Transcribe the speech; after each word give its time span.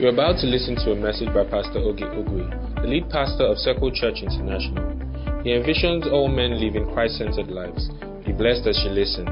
You're 0.00 0.14
about 0.14 0.40
to 0.40 0.46
listen 0.46 0.76
to 0.76 0.92
a 0.92 0.96
message 0.96 1.28
by 1.34 1.44
Pastor 1.44 1.78
Oge 1.78 2.00
Ogwe, 2.00 2.80
the 2.80 2.88
lead 2.88 3.10
pastor 3.10 3.44
of 3.44 3.58
Circle 3.58 3.92
Church 3.92 4.22
International. 4.22 4.96
He 5.44 5.50
envisions 5.50 6.10
all 6.10 6.26
men 6.26 6.58
living 6.58 6.90
Christ 6.94 7.18
centered 7.18 7.48
lives. 7.48 7.90
Be 8.24 8.32
blessed 8.32 8.66
as 8.66 8.80
you 8.82 8.92
listen. 8.96 9.26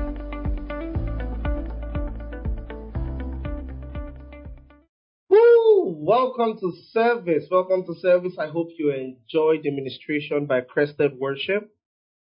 Woo! 5.30 6.04
Welcome 6.04 6.58
to 6.60 6.70
service. 6.92 7.44
Welcome 7.50 7.86
to 7.86 7.94
service. 7.94 8.34
I 8.38 8.48
hope 8.48 8.68
you 8.76 8.92
enjoyed 8.92 9.62
the 9.62 9.70
ministration 9.70 10.44
by 10.44 10.60
Crested 10.60 11.18
Worship. 11.18 11.74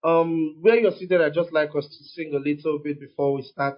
Um, 0.04 0.58
where 0.60 0.76
you're 0.76 0.92
seated, 0.92 1.22
I'd 1.22 1.34
just 1.34 1.54
like 1.54 1.70
us 1.78 1.88
to 1.88 2.04
sing 2.04 2.34
a 2.36 2.40
little 2.40 2.78
bit 2.84 3.00
before 3.00 3.36
we 3.36 3.44
start, 3.44 3.78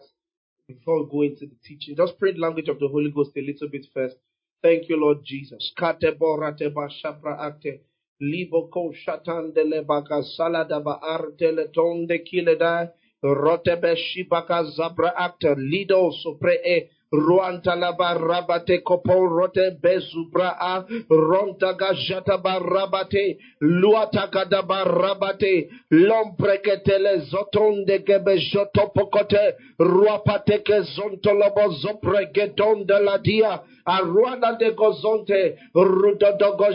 before 0.67 1.03
we 1.03 1.11
go 1.11 1.21
into 1.21 1.45
the 1.45 1.55
teaching. 1.63 1.95
Just 1.95 2.17
pray 2.17 2.33
the 2.33 2.39
language 2.39 2.67
of 2.67 2.79
the 2.79 2.87
Holy 2.87 3.11
Ghost 3.11 3.29
a 3.37 3.41
little 3.41 3.69
bit 3.69 3.85
first. 3.93 4.15
Thank 4.65 4.89
you, 4.89 4.97
Lord 4.97 5.19
Jesus. 5.23 5.71
Shapra 5.77 7.37
ate. 7.39 7.81
Libo 8.19 8.67
ko 8.73 8.91
shatan 8.97 9.53
de 9.53 9.61
lebaka 9.61 10.23
saladaba 10.23 10.99
artele 11.03 11.71
tonde 11.71 12.17
kileda. 12.25 12.89
Rotebe 13.23 13.95
shibaka 13.95 14.65
zabra. 14.75 15.13
Lido 15.57 16.09
sopre 16.23 16.57
e. 16.65 16.89
Ruantalaba 17.15 18.13
rabate 18.13 18.83
kopo 18.83 19.13
rote 19.27 19.77
bezubra 19.81 20.49
a 20.59 20.83
rontaga 21.09 21.93
jataba 21.93 22.59
rabate 22.59 23.37
luatakadaba 23.61 24.83
rabate 24.83 25.69
lompreketele 25.91 27.19
zotonde 27.29 28.05
gebe 28.05 28.35
jotopokote 28.51 29.43
ruapateke 29.79 30.81
zontolobo 30.95 31.69
zopregedon 31.81 32.85
de 32.85 32.99
la 32.99 33.17
dia 33.17 33.61
aruana 33.85 34.57
de 34.59 34.71
gozonte 34.71 35.55
rudodogo 35.73 36.69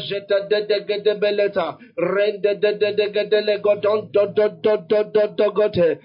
de 0.49 0.99
de 1.05 1.15
beleta 1.15 1.77
rende 1.97 2.55
de 2.61 2.73
de 2.79 2.93
de 2.97 3.13
gede 3.13 3.41
le 3.47 3.59
godon 3.59 4.09
do 4.13 4.27
do 4.27 4.49
do 4.63 4.77
do 4.89 5.05
do 5.13 5.27
do 5.37 5.51
gote 5.53 5.99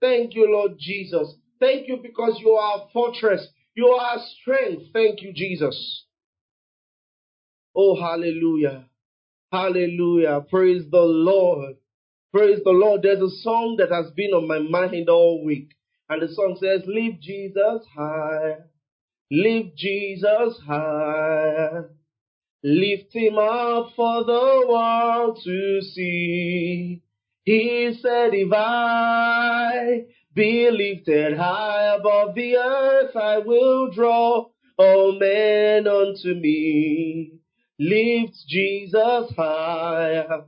Thank 0.00 0.34
you, 0.34 0.52
Lord 0.52 0.72
Jesus. 0.78 1.34
Thank 1.60 1.88
you 1.88 1.98
because 2.02 2.40
you 2.40 2.50
are 2.50 2.82
a 2.82 2.88
fortress. 2.92 3.46
You 3.74 3.86
are 3.88 4.18
strength. 4.40 4.92
Thank 4.92 5.22
you, 5.22 5.32
Jesus. 5.32 6.04
Oh, 7.74 7.94
hallelujah. 7.94 8.86
Hallelujah. 9.52 10.44
Praise 10.50 10.82
the 10.90 11.00
Lord. 11.00 11.76
Praise 12.32 12.60
the 12.64 12.70
Lord. 12.70 13.02
There's 13.02 13.20
a 13.20 13.30
song 13.42 13.76
that 13.78 13.90
has 13.90 14.10
been 14.12 14.32
on 14.32 14.48
my 14.48 14.58
mind 14.58 15.08
all 15.08 15.44
week. 15.44 15.70
And 16.08 16.22
the 16.22 16.28
song 16.34 16.56
says, 16.60 16.82
Lift 16.86 17.22
Jesus 17.22 17.86
high. 17.94 18.56
Lift 19.30 19.76
Jesus 19.76 20.58
high. 20.66 21.82
Lift 22.68 23.14
him 23.14 23.38
up 23.38 23.92
for 23.94 24.24
the 24.24 24.66
world 24.68 25.38
to 25.44 25.80
see. 25.82 27.00
He 27.44 27.96
said, 28.02 28.34
if 28.34 28.52
I 28.52 30.06
be 30.34 30.68
lifted 30.72 31.38
high 31.38 31.94
above 31.94 32.34
the 32.34 32.56
earth, 32.56 33.14
I 33.14 33.38
will 33.38 33.92
draw 33.92 34.46
all 34.76 35.16
men 35.16 35.86
unto 35.86 36.34
me. 36.34 37.38
Lift 37.78 38.34
Jesus 38.48 39.32
higher. 39.36 40.46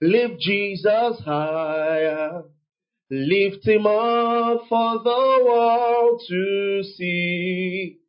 Lift 0.00 0.40
Jesus 0.40 1.20
higher. 1.24 2.42
Lift 3.08 3.64
him 3.64 3.86
up 3.86 4.62
for 4.68 4.98
the 4.98 5.44
world 5.46 6.22
to 6.26 6.82
see. 6.82 8.00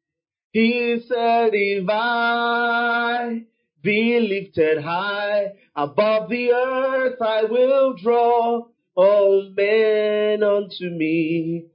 He 0.58 0.98
said, 1.08 1.52
if 1.54 1.88
I 1.88 3.44
be 3.84 4.20
lifted 4.20 4.82
high 4.82 5.54
above 5.76 6.32
the 6.32 6.52
earth, 6.52 7.22
I 7.22 7.44
will 7.44 7.94
draw 7.94 8.66
all 8.96 9.54
men 9.56 10.42
unto 10.42 10.86
me. 10.90 11.68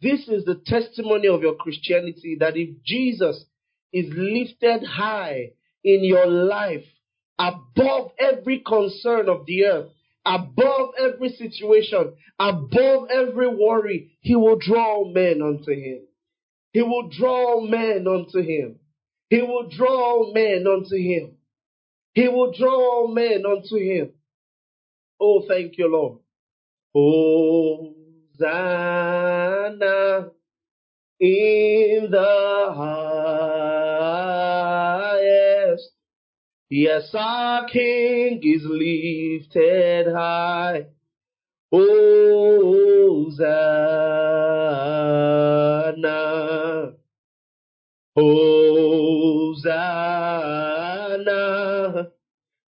This 0.00 0.26
is 0.26 0.46
the 0.46 0.54
testimony 0.54 1.28
of 1.28 1.42
your 1.42 1.56
Christianity 1.56 2.38
that 2.40 2.56
if 2.56 2.82
Jesus 2.82 3.44
is 3.92 4.06
lifted 4.16 4.86
high 4.86 5.50
in 5.84 6.02
your 6.02 6.26
life, 6.26 6.86
above 7.38 8.12
every 8.18 8.60
concern 8.60 9.28
of 9.28 9.44
the 9.44 9.66
earth, 9.66 9.90
above 10.24 10.94
every 10.98 11.28
situation, 11.28 12.14
above 12.38 13.10
every 13.10 13.48
worry, 13.48 14.16
he 14.22 14.34
will 14.34 14.56
draw 14.56 15.04
men 15.04 15.42
unto 15.42 15.72
him. 15.72 16.06
He 16.72 16.82
will 16.82 17.08
draw 17.08 17.60
men 17.60 18.06
unto 18.06 18.40
him. 18.40 18.78
He 19.28 19.42
will 19.42 19.68
draw 19.68 20.32
men 20.32 20.66
unto 20.66 20.96
him. 20.96 21.36
He 22.14 22.28
will 22.28 22.52
draw 22.52 23.06
men 23.08 23.44
unto 23.46 23.76
him. 23.76 24.12
Oh, 25.20 25.42
thank 25.46 25.78
you, 25.78 25.88
Lord. 25.90 26.18
Hosanna 28.34 28.40
in 31.20 32.08
the 32.10 32.72
highest. 35.56 35.90
Yes, 36.70 37.14
our 37.14 37.66
King 37.68 38.40
is 38.42 38.62
lifted 38.64 40.06
high. 40.12 40.86
Oh, 41.72 42.89
Hosanna. 43.30 43.70
Hosanna 48.16 49.70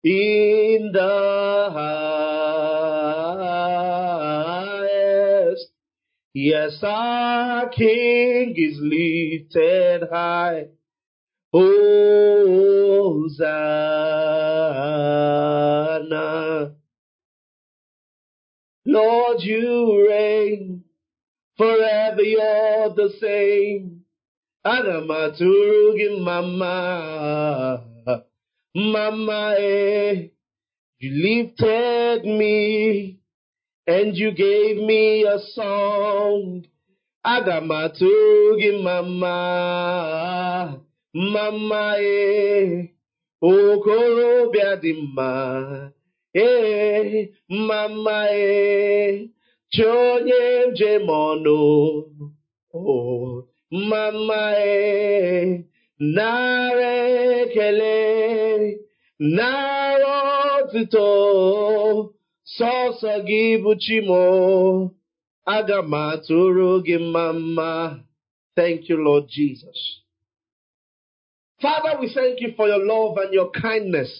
in 0.03 0.91
the 0.93 1.69
highest. 5.43 5.67
Yes, 6.33 6.79
our 6.81 7.69
King 7.69 8.55
is 8.55 8.79
lifted 8.79 10.09
high. 10.09 10.67
Hosanna. 11.51 11.93
Lord, 18.93 19.41
you 19.41 20.07
reign 20.09 20.83
forever, 21.57 22.21
you're 22.21 22.89
the 22.95 23.09
same. 23.21 24.05
Gị 25.97 26.07
mama, 26.27 27.83
mama, 28.75 29.55
eh. 29.57 30.29
You 30.99 31.09
lifted 31.25 32.23
me 32.23 33.19
and 33.85 34.15
you 34.15 34.31
gave 34.31 34.77
me 34.77 35.23
a 35.25 35.39
song. 35.55 36.65
Gị 38.59 38.71
mama, 38.83 39.37
mama, 41.13 41.95
eh. 41.97 42.87
Okorobịa 43.41 44.75
dị 44.81 44.93
mma, 44.93 45.29
eh, 46.33 47.29
mama, 47.67 48.17
eh. 48.31 49.27
Chi 49.73 49.83
onye 49.85 50.41
njem 50.71 51.07
ọnụ, 51.27 51.57
oh. 52.73 53.47
Mama 53.89 54.53
e 54.59 55.63
nara 55.99 56.91
ekele 57.41 57.97
nara 59.19 60.15
otuto 60.57 61.07
sọsọ 62.55 63.13
gị 63.27 63.41
bụ 63.63 63.71
Chimo 63.83 64.23
aga 65.55 65.79
m 65.81 65.93
mama 67.13 67.71
thank 68.55 68.81
you 68.89 68.97
Lord 69.07 69.25
Jesus 69.35 69.79
Father 71.61 71.93
we 71.99 72.07
thank 72.13 72.39
you 72.41 72.49
for 72.55 72.67
your 72.67 72.83
love 72.91 73.17
and 73.17 73.33
your 73.33 73.49
kindness 73.51 74.11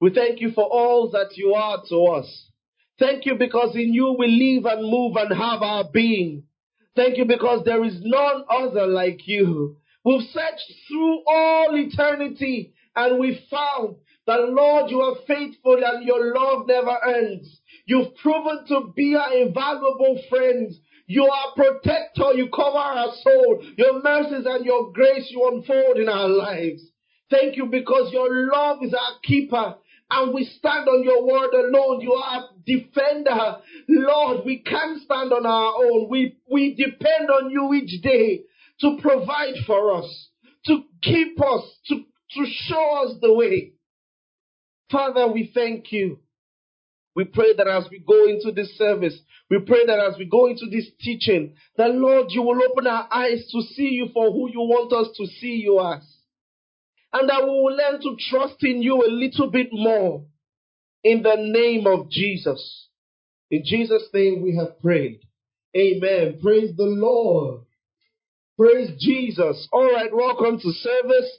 we 0.00 0.10
thank 0.10 0.40
you 0.40 0.50
for 0.52 0.64
all 0.64 1.10
that 1.10 1.36
you 1.36 1.54
are 1.54 1.82
to 1.88 1.96
us 2.06 2.50
thank 2.98 3.26
you 3.26 3.34
because 3.34 3.74
in 3.74 3.92
you 3.92 4.14
we 4.18 4.26
live 4.28 4.64
and 4.66 4.90
move 4.90 5.16
and 5.16 5.36
have 5.36 5.62
our 5.62 5.84
being 5.92 6.42
Thank 6.96 7.18
you 7.18 7.26
because 7.26 7.62
there 7.64 7.84
is 7.84 8.00
none 8.02 8.44
other 8.48 8.86
like 8.86 9.28
you. 9.28 9.76
We've 10.02 10.26
searched 10.32 10.72
through 10.88 11.22
all 11.26 11.68
eternity 11.76 12.72
and 12.96 13.20
we 13.20 13.38
found 13.50 13.96
that 14.26 14.48
Lord, 14.48 14.90
you 14.90 15.02
are 15.02 15.16
faithful 15.26 15.78
and 15.84 16.04
your 16.06 16.34
love 16.34 16.66
never 16.66 16.96
ends. 17.06 17.60
You've 17.84 18.16
proven 18.16 18.64
to 18.68 18.92
be 18.96 19.14
our 19.14 19.34
invaluable 19.34 20.20
friend. 20.30 20.72
You 21.06 21.24
are 21.26 21.52
protector. 21.54 22.32
You 22.34 22.48
cover 22.48 22.78
our 22.78 23.12
soul. 23.22 23.62
Your 23.76 24.02
mercies 24.02 24.46
and 24.46 24.64
your 24.64 24.90
grace 24.92 25.28
you 25.30 25.46
unfold 25.52 25.98
in 25.98 26.08
our 26.08 26.28
lives. 26.28 26.82
Thank 27.30 27.56
you 27.56 27.66
because 27.66 28.12
your 28.12 28.50
love 28.50 28.78
is 28.82 28.94
our 28.94 29.18
keeper 29.22 29.76
and 30.10 30.32
we 30.32 30.44
stand 30.44 30.88
on 30.88 31.02
your 31.02 31.26
word 31.26 31.52
alone. 31.52 32.00
You 32.00 32.12
are 32.12 32.44
a 32.44 32.48
defender. 32.64 33.56
Lord, 33.88 34.44
we 34.44 34.58
can't 34.58 35.02
stand 35.02 35.32
on 35.32 35.44
our 35.46 35.72
own. 35.84 36.08
We, 36.08 36.38
we 36.50 36.74
depend 36.74 37.30
on 37.30 37.50
you 37.50 37.74
each 37.74 38.02
day 38.02 38.42
to 38.80 38.98
provide 39.00 39.54
for 39.66 39.94
us, 39.96 40.28
to 40.66 40.82
keep 41.02 41.40
us, 41.40 41.62
to, 41.88 41.96
to 41.96 42.46
show 42.46 43.04
us 43.04 43.16
the 43.20 43.34
way. 43.34 43.72
Father, 44.90 45.26
we 45.32 45.50
thank 45.52 45.90
you. 45.90 46.20
We 47.16 47.24
pray 47.24 47.54
that 47.56 47.66
as 47.66 47.86
we 47.90 47.98
go 47.98 48.28
into 48.28 48.52
this 48.52 48.76
service, 48.76 49.18
we 49.50 49.58
pray 49.60 49.86
that 49.86 49.98
as 49.98 50.18
we 50.18 50.26
go 50.26 50.46
into 50.46 50.66
this 50.70 50.86
teaching, 51.00 51.54
that 51.76 51.90
Lord, 51.92 52.26
you 52.28 52.42
will 52.42 52.60
open 52.62 52.86
our 52.86 53.08
eyes 53.10 53.48
to 53.52 53.62
see 53.62 53.88
you 53.88 54.08
for 54.12 54.30
who 54.30 54.50
you 54.50 54.60
want 54.60 54.92
us 54.92 55.16
to 55.16 55.26
see 55.26 55.62
you 55.64 55.80
as. 55.80 56.02
And 57.18 57.30
that 57.30 57.44
we 57.44 57.48
will 57.48 57.74
learn 57.74 57.98
to 58.02 58.14
trust 58.28 58.62
in 58.62 58.82
you 58.82 59.02
a 59.02 59.08
little 59.08 59.50
bit 59.50 59.68
more 59.72 60.26
in 61.02 61.22
the 61.22 61.36
name 61.38 61.86
of 61.86 62.10
Jesus. 62.10 62.88
In 63.50 63.62
Jesus' 63.64 64.06
name 64.12 64.42
we 64.42 64.54
have 64.56 64.78
prayed. 64.82 65.20
Amen. 65.74 66.38
Praise 66.42 66.76
the 66.76 66.84
Lord. 66.84 67.62
Praise 68.58 68.90
Jesus. 69.00 69.66
All 69.72 69.90
right, 69.90 70.14
welcome 70.14 70.60
to 70.60 70.72
service. 70.72 71.38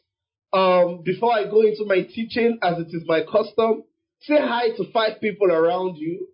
Um, 0.51 1.03
before 1.03 1.33
I 1.33 1.43
go 1.43 1.61
into 1.61 1.85
my 1.85 2.01
teaching, 2.01 2.57
as 2.63 2.79
it 2.79 2.87
is 2.87 3.03
my 3.05 3.21
custom, 3.31 3.83
say 4.21 4.39
hi 4.39 4.69
to 4.77 4.91
five 4.91 5.21
people 5.21 5.51
around 5.51 5.97
you. 5.97 6.27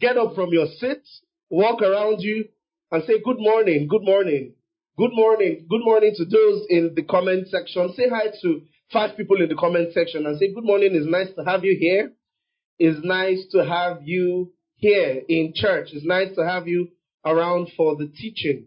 Get 0.00 0.18
up 0.18 0.34
from 0.34 0.48
your 0.50 0.66
seat, 0.80 1.02
walk 1.50 1.82
around 1.82 2.20
you, 2.20 2.46
and 2.90 3.04
say 3.04 3.20
good 3.24 3.38
morning, 3.38 3.86
good 3.88 4.02
morning, 4.02 4.54
good 4.96 5.10
morning, 5.12 5.66
good 5.68 5.84
morning 5.84 6.12
to 6.16 6.24
those 6.24 6.66
in 6.70 6.92
the 6.96 7.02
comment 7.02 7.48
section. 7.48 7.92
Say 7.94 8.08
hi 8.08 8.28
to 8.42 8.62
five 8.92 9.16
people 9.16 9.42
in 9.42 9.48
the 9.48 9.54
comment 9.54 9.92
section 9.92 10.24
and 10.26 10.38
say 10.38 10.52
good 10.54 10.64
morning. 10.64 10.94
It's 10.94 11.06
nice 11.06 11.28
to 11.36 11.44
have 11.44 11.64
you 11.64 11.76
here. 11.78 12.12
It's 12.78 13.04
nice 13.04 13.44
to 13.52 13.64
have 13.64 14.02
you 14.04 14.52
here 14.76 15.22
in 15.28 15.52
church. 15.54 15.88
It's 15.92 16.04
nice 16.04 16.34
to 16.36 16.46
have 16.46 16.66
you 16.66 16.88
around 17.24 17.72
for 17.76 17.96
the 17.96 18.06
teaching. 18.06 18.66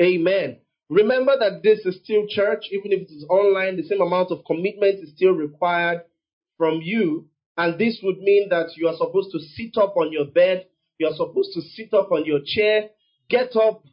Amen. 0.00 0.58
Remember 0.90 1.36
that 1.38 1.62
this 1.62 1.80
is 1.86 2.00
still 2.02 2.26
church, 2.28 2.64
even 2.72 2.92
if 2.92 3.02
it 3.02 3.12
is 3.12 3.24
online, 3.30 3.76
the 3.76 3.84
same 3.84 4.00
amount 4.00 4.32
of 4.32 4.44
commitment 4.44 5.02
is 5.02 5.12
still 5.14 5.32
required 5.32 6.02
from 6.58 6.80
you. 6.82 7.28
And 7.56 7.78
this 7.78 8.00
would 8.02 8.18
mean 8.18 8.48
that 8.50 8.76
you 8.76 8.88
are 8.88 8.96
supposed 8.96 9.30
to 9.30 9.38
sit 9.38 9.76
up 9.80 9.96
on 9.96 10.12
your 10.12 10.26
bed, 10.26 10.66
you 10.98 11.06
are 11.06 11.14
supposed 11.14 11.52
to 11.54 11.60
sit 11.60 11.94
up 11.94 12.10
on 12.10 12.24
your 12.24 12.40
chair, 12.44 12.90
get 13.30 13.54
up, 13.54 13.84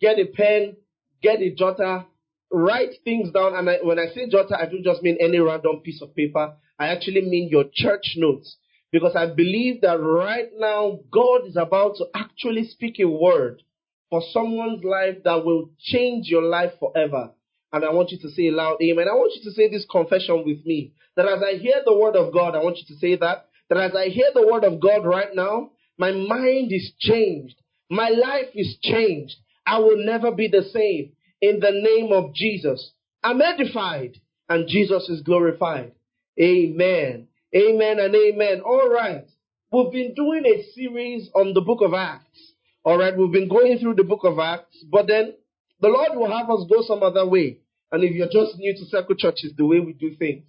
get 0.00 0.18
a 0.18 0.26
pen, 0.26 0.76
get 1.22 1.40
a 1.40 1.54
jotter, 1.54 2.06
write 2.50 2.94
things 3.04 3.30
down. 3.32 3.54
And 3.54 3.68
I, 3.68 3.78
when 3.82 3.98
I 3.98 4.06
say 4.14 4.28
jotter, 4.28 4.56
I 4.60 4.66
don't 4.66 4.84
just 4.84 5.02
mean 5.02 5.18
any 5.20 5.38
random 5.38 5.80
piece 5.80 6.02
of 6.02 6.14
paper. 6.14 6.54
I 6.78 6.88
actually 6.88 7.22
mean 7.22 7.48
your 7.50 7.64
church 7.72 8.14
notes. 8.16 8.56
Because 8.92 9.16
I 9.16 9.26
believe 9.26 9.80
that 9.82 9.98
right 9.98 10.48
now, 10.56 11.00
God 11.10 11.46
is 11.46 11.56
about 11.56 11.96
to 11.96 12.06
actually 12.14 12.64
speak 12.64 12.98
a 13.00 13.08
word 13.08 13.62
for 14.10 14.22
someone's 14.32 14.84
life 14.84 15.16
that 15.24 15.44
will 15.44 15.70
change 15.80 16.28
your 16.28 16.42
life 16.42 16.72
forever. 16.78 17.32
And 17.72 17.84
I 17.84 17.90
want 17.90 18.10
you 18.10 18.18
to 18.18 18.30
say 18.30 18.50
loud 18.50 18.78
amen. 18.80 19.06
I 19.10 19.14
want 19.14 19.32
you 19.34 19.42
to 19.42 19.54
say 19.54 19.68
this 19.68 19.84
confession 19.90 20.44
with 20.46 20.64
me. 20.64 20.92
That 21.16 21.26
as 21.26 21.42
I 21.42 21.58
hear 21.58 21.82
the 21.84 21.96
word 21.96 22.14
of 22.14 22.32
God, 22.32 22.54
I 22.54 22.62
want 22.62 22.78
you 22.78 22.86
to 22.94 23.00
say 23.00 23.16
that. 23.16 23.48
That 23.68 23.78
as 23.78 23.94
I 23.94 24.06
hear 24.06 24.28
the 24.32 24.46
word 24.46 24.64
of 24.64 24.80
God 24.80 25.04
right 25.04 25.34
now, 25.34 25.72
my 25.98 26.12
mind 26.12 26.72
is 26.72 26.92
changed. 27.00 27.56
My 27.90 28.08
life 28.08 28.50
is 28.54 28.76
changed. 28.82 29.34
I 29.66 29.78
will 29.80 30.04
never 30.04 30.30
be 30.30 30.48
the 30.48 30.62
same. 30.62 31.12
In 31.42 31.60
the 31.60 31.72
name 31.72 32.12
of 32.12 32.34
Jesus. 32.34 32.92
I'm 33.22 33.42
edified 33.42 34.20
and 34.48 34.68
Jesus 34.68 35.08
is 35.08 35.22
glorified. 35.22 35.92
Amen. 36.40 37.28
Amen 37.54 37.98
and 37.98 38.14
amen. 38.14 38.60
All 38.60 38.88
right. 38.88 39.26
We've 39.72 39.92
been 39.92 40.14
doing 40.14 40.44
a 40.46 40.62
series 40.74 41.28
on 41.34 41.52
the 41.54 41.60
book 41.60 41.80
of 41.82 41.92
Acts. 41.92 42.52
All 42.84 42.98
right. 42.98 43.16
We've 43.16 43.32
been 43.32 43.48
going 43.48 43.78
through 43.78 43.94
the 43.94 44.04
book 44.04 44.24
of 44.24 44.38
Acts, 44.38 44.84
but 44.90 45.08
then 45.08 45.34
the 45.80 45.88
Lord 45.88 46.10
will 46.14 46.30
have 46.30 46.48
us 46.48 46.64
go 46.70 46.82
some 46.82 47.02
other 47.02 47.26
way. 47.26 47.58
And 47.92 48.04
if 48.04 48.12
you're 48.14 48.26
just 48.30 48.58
new 48.58 48.74
to 48.74 48.84
Circle 48.86 49.16
Church, 49.16 49.40
it's 49.42 49.56
the 49.56 49.66
way 49.66 49.80
we 49.80 49.92
do 49.92 50.14
things. 50.16 50.44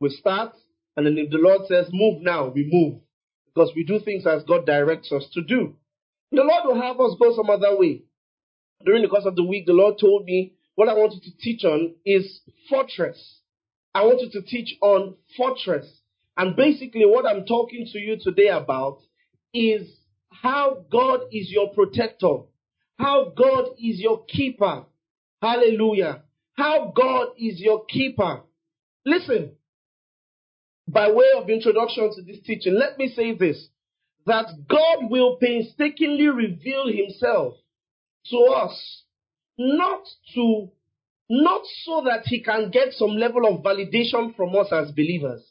We 0.00 0.10
start, 0.10 0.54
and 0.96 1.06
then 1.06 1.18
if 1.18 1.30
the 1.30 1.38
Lord 1.38 1.62
says 1.68 1.88
move 1.92 2.22
now, 2.22 2.48
we 2.48 2.68
move. 2.70 3.00
Because 3.46 3.72
we 3.74 3.84
do 3.84 4.00
things 4.00 4.26
as 4.26 4.42
God 4.44 4.66
directs 4.66 5.12
us 5.12 5.28
to 5.34 5.42
do. 5.42 5.74
The 6.32 6.42
Lord 6.42 6.64
will 6.64 6.80
have 6.80 7.00
us 7.00 7.16
go 7.20 7.34
some 7.34 7.50
other 7.50 7.76
way. 7.76 8.02
During 8.84 9.02
the 9.02 9.08
course 9.08 9.26
of 9.26 9.36
the 9.36 9.44
week, 9.44 9.66
the 9.66 9.72
Lord 9.72 9.98
told 10.00 10.24
me 10.24 10.54
what 10.74 10.88
I 10.88 10.94
wanted 10.94 11.22
to 11.22 11.36
teach 11.38 11.64
on 11.64 11.94
is 12.06 12.40
fortress. 12.68 13.40
I 13.94 14.04
wanted 14.04 14.32
to 14.32 14.42
teach 14.42 14.76
on 14.80 15.16
fortress. 15.36 15.86
And 16.36 16.56
basically, 16.56 17.04
what 17.04 17.26
I'm 17.26 17.44
talking 17.44 17.86
to 17.92 17.98
you 17.98 18.16
today 18.18 18.48
about 18.48 18.98
is 19.52 19.90
how 20.30 20.84
God 20.90 21.20
is 21.32 21.50
your 21.50 21.74
protector, 21.74 22.44
how 22.98 23.32
God 23.36 23.70
is 23.78 24.00
your 24.00 24.24
keeper. 24.24 24.84
Hallelujah. 25.42 26.22
How 26.54 26.92
God 26.96 27.28
is 27.38 27.60
your 27.60 27.84
keeper. 27.86 28.42
Listen, 29.04 29.52
by 30.86 31.10
way 31.10 31.26
of 31.36 31.48
introduction 31.48 32.10
to 32.14 32.22
this 32.22 32.40
teaching, 32.44 32.74
let 32.74 32.98
me 32.98 33.08
say 33.08 33.34
this 33.34 33.68
that 34.26 34.46
God 34.68 35.10
will 35.10 35.36
painstakingly 35.36 36.28
reveal 36.28 36.86
himself 36.88 37.54
to 38.30 38.36
us, 38.38 39.02
not 39.58 40.02
to 40.34 40.70
not 41.28 41.62
so 41.84 42.02
that 42.06 42.22
he 42.24 42.42
can 42.42 42.70
get 42.70 42.92
some 42.92 43.10
level 43.10 43.46
of 43.46 43.62
validation 43.62 44.34
from 44.34 44.54
us 44.56 44.66
as 44.72 44.90
believers, 44.90 45.42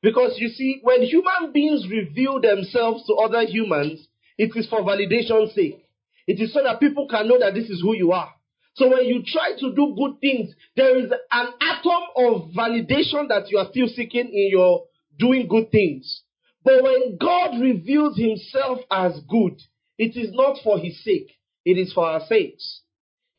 because 0.00 0.36
you 0.38 0.48
see, 0.48 0.80
when 0.82 1.02
human 1.02 1.52
beings 1.52 1.86
reveal 1.90 2.40
themselves 2.40 3.04
to 3.06 3.14
other 3.14 3.44
humans, 3.44 4.06
it 4.38 4.52
is 4.54 4.68
for 4.68 4.82
validation's 4.82 5.54
sake. 5.54 5.84
It 6.26 6.40
is 6.40 6.52
so 6.52 6.62
that 6.62 6.78
people 6.78 7.08
can 7.08 7.28
know 7.28 7.38
that 7.38 7.54
this 7.54 7.68
is 7.68 7.80
who 7.82 7.94
you 7.94 8.12
are. 8.12 8.32
So 8.74 8.88
when 8.88 9.06
you 9.06 9.22
try 9.26 9.52
to 9.58 9.74
do 9.74 9.94
good 9.96 10.20
things, 10.20 10.54
there 10.76 10.98
is 10.98 11.10
an 11.30 11.46
atom 11.60 12.02
of 12.16 12.50
validation 12.56 13.28
that 13.28 13.46
you 13.48 13.58
are 13.58 13.68
still 13.70 13.88
seeking 13.88 14.30
in 14.32 14.48
your 14.50 14.84
doing 15.18 15.46
good 15.48 15.70
things. 15.70 16.22
But 16.64 16.82
when 16.82 17.16
God 17.20 17.60
reveals 17.60 18.18
himself 18.18 18.80
as 18.90 19.20
good, 19.28 19.60
it 19.98 20.16
is 20.16 20.32
not 20.32 20.58
for 20.64 20.78
his 20.78 21.02
sake. 21.04 21.30
It 21.64 21.78
is 21.78 21.92
for 21.92 22.06
our 22.06 22.20
sakes. 22.26 22.82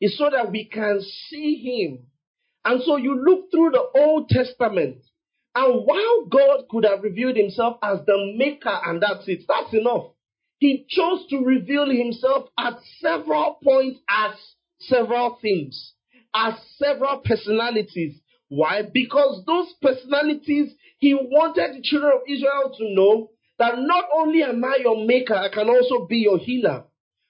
It's 0.00 0.18
so 0.18 0.28
that 0.30 0.50
we 0.50 0.64
can 0.64 1.00
see 1.28 1.56
him. 1.56 2.06
And 2.64 2.82
so 2.82 2.96
you 2.96 3.14
look 3.14 3.50
through 3.50 3.70
the 3.70 4.00
Old 4.00 4.28
Testament 4.28 4.98
and 5.56 5.86
while 5.86 6.26
God 6.26 6.68
could 6.68 6.84
have 6.84 7.02
revealed 7.02 7.36
himself 7.36 7.78
as 7.82 8.00
the 8.04 8.34
maker 8.36 8.78
and 8.84 9.02
that's 9.02 9.26
it, 9.26 9.44
that's 9.48 9.72
enough. 9.72 10.08
He 10.58 10.84
chose 10.86 11.26
to 11.30 11.38
reveal 11.38 11.88
himself 11.88 12.50
at 12.58 12.74
several 13.00 13.58
points 13.64 14.00
as 14.06 14.32
several 14.80 15.38
things, 15.40 15.94
as 16.34 16.54
several 16.76 17.22
personalities. 17.24 18.20
Why? 18.48 18.82
Because 18.82 19.44
those 19.46 19.72
personalities, 19.80 20.74
he 20.98 21.14
wanted 21.14 21.76
the 21.76 21.82
children 21.82 22.12
of 22.14 22.28
Israel 22.28 22.74
to 22.76 22.94
know 22.94 23.30
that 23.58 23.78
not 23.78 24.04
only 24.14 24.42
am 24.42 24.62
I 24.62 24.76
your 24.82 25.06
maker, 25.06 25.34
I 25.34 25.48
can 25.48 25.70
also 25.70 26.06
be 26.06 26.18
your 26.18 26.38
healer. 26.38 26.84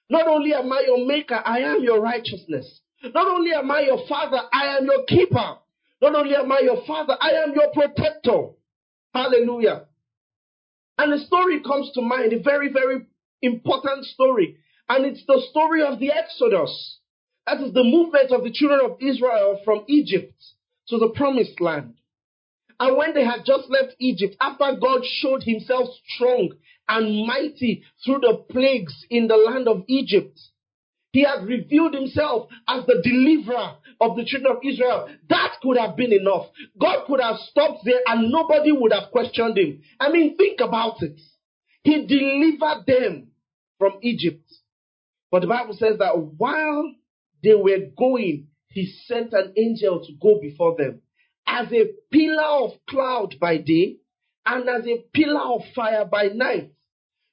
Not 0.09 0.27
only 0.27 0.53
am 0.53 0.71
I 0.71 0.83
your 0.85 1.05
maker, 1.05 1.41
I 1.43 1.59
am 1.59 1.83
your 1.83 2.01
righteousness. 2.01 2.79
Not 3.03 3.27
only 3.27 3.53
am 3.53 3.69
I 3.69 3.81
your 3.81 4.07
father, 4.07 4.39
I 4.51 4.77
am 4.77 4.85
your 4.85 5.03
keeper. 5.05 5.57
Not 6.01 6.15
only 6.15 6.35
am 6.35 6.51
I 6.51 6.59
your 6.59 6.85
father, 6.85 7.17
I 7.19 7.31
am 7.43 7.53
your 7.53 7.71
protector. 7.71 8.49
Hallelujah. 9.13 9.85
And 10.97 11.13
a 11.13 11.19
story 11.25 11.61
comes 11.61 11.91
to 11.93 12.01
mind, 12.01 12.33
a 12.33 12.39
very, 12.39 12.71
very 12.71 13.05
important 13.41 14.05
story. 14.05 14.57
And 14.89 15.05
it's 15.05 15.23
the 15.27 15.41
story 15.51 15.83
of 15.83 15.99
the 15.99 16.11
Exodus. 16.11 16.99
That 17.45 17.61
is 17.61 17.73
the 17.73 17.83
movement 17.83 18.31
of 18.31 18.43
the 18.43 18.51
children 18.51 18.81
of 18.83 18.97
Israel 19.01 19.61
from 19.63 19.83
Egypt 19.87 20.33
to 20.89 20.97
the 20.97 21.09
promised 21.09 21.59
land. 21.61 21.95
And 22.79 22.95
when 22.97 23.13
they 23.13 23.25
had 23.25 23.45
just 23.45 23.69
left 23.69 23.95
Egypt, 23.99 24.35
after 24.39 24.77
God 24.79 25.01
showed 25.03 25.43
himself 25.43 25.89
strong 26.15 26.51
and 26.87 27.25
mighty 27.25 27.83
through 28.03 28.19
the 28.19 28.45
plagues 28.49 29.05
in 29.09 29.27
the 29.27 29.35
land 29.35 29.67
of 29.67 29.83
Egypt, 29.87 30.39
he 31.11 31.23
had 31.23 31.45
revealed 31.45 31.93
himself 31.93 32.49
as 32.67 32.85
the 32.85 33.01
deliverer 33.03 33.75
of 33.99 34.15
the 34.15 34.25
children 34.25 34.55
of 34.55 34.63
Israel. 34.63 35.09
That 35.29 35.55
could 35.61 35.77
have 35.77 35.95
been 35.95 36.13
enough. 36.13 36.47
God 36.79 37.05
could 37.07 37.21
have 37.21 37.37
stopped 37.37 37.83
there 37.85 38.01
and 38.05 38.31
nobody 38.31 38.71
would 38.71 38.93
have 38.93 39.11
questioned 39.11 39.57
him. 39.57 39.81
I 39.99 40.11
mean, 40.11 40.37
think 40.37 40.59
about 40.59 41.01
it. 41.01 41.19
He 41.83 42.05
delivered 42.05 42.85
them 42.85 43.31
from 43.79 43.93
Egypt. 44.01 44.43
But 45.31 45.41
the 45.41 45.47
Bible 45.47 45.73
says 45.73 45.97
that 45.99 46.17
while 46.37 46.93
they 47.43 47.55
were 47.55 47.89
going, 47.97 48.47
he 48.69 48.93
sent 49.05 49.33
an 49.33 49.53
angel 49.57 50.05
to 50.05 50.13
go 50.21 50.39
before 50.41 50.75
them 50.77 51.01
as 51.47 51.71
a 51.71 51.85
pillar 52.11 52.65
of 52.65 52.71
cloud 52.87 53.35
by 53.39 53.57
day 53.57 53.97
and 54.45 54.69
as 54.69 54.85
a 54.85 55.03
pillar 55.13 55.55
of 55.55 55.61
fire 55.73 56.05
by 56.05 56.27
night. 56.27 56.71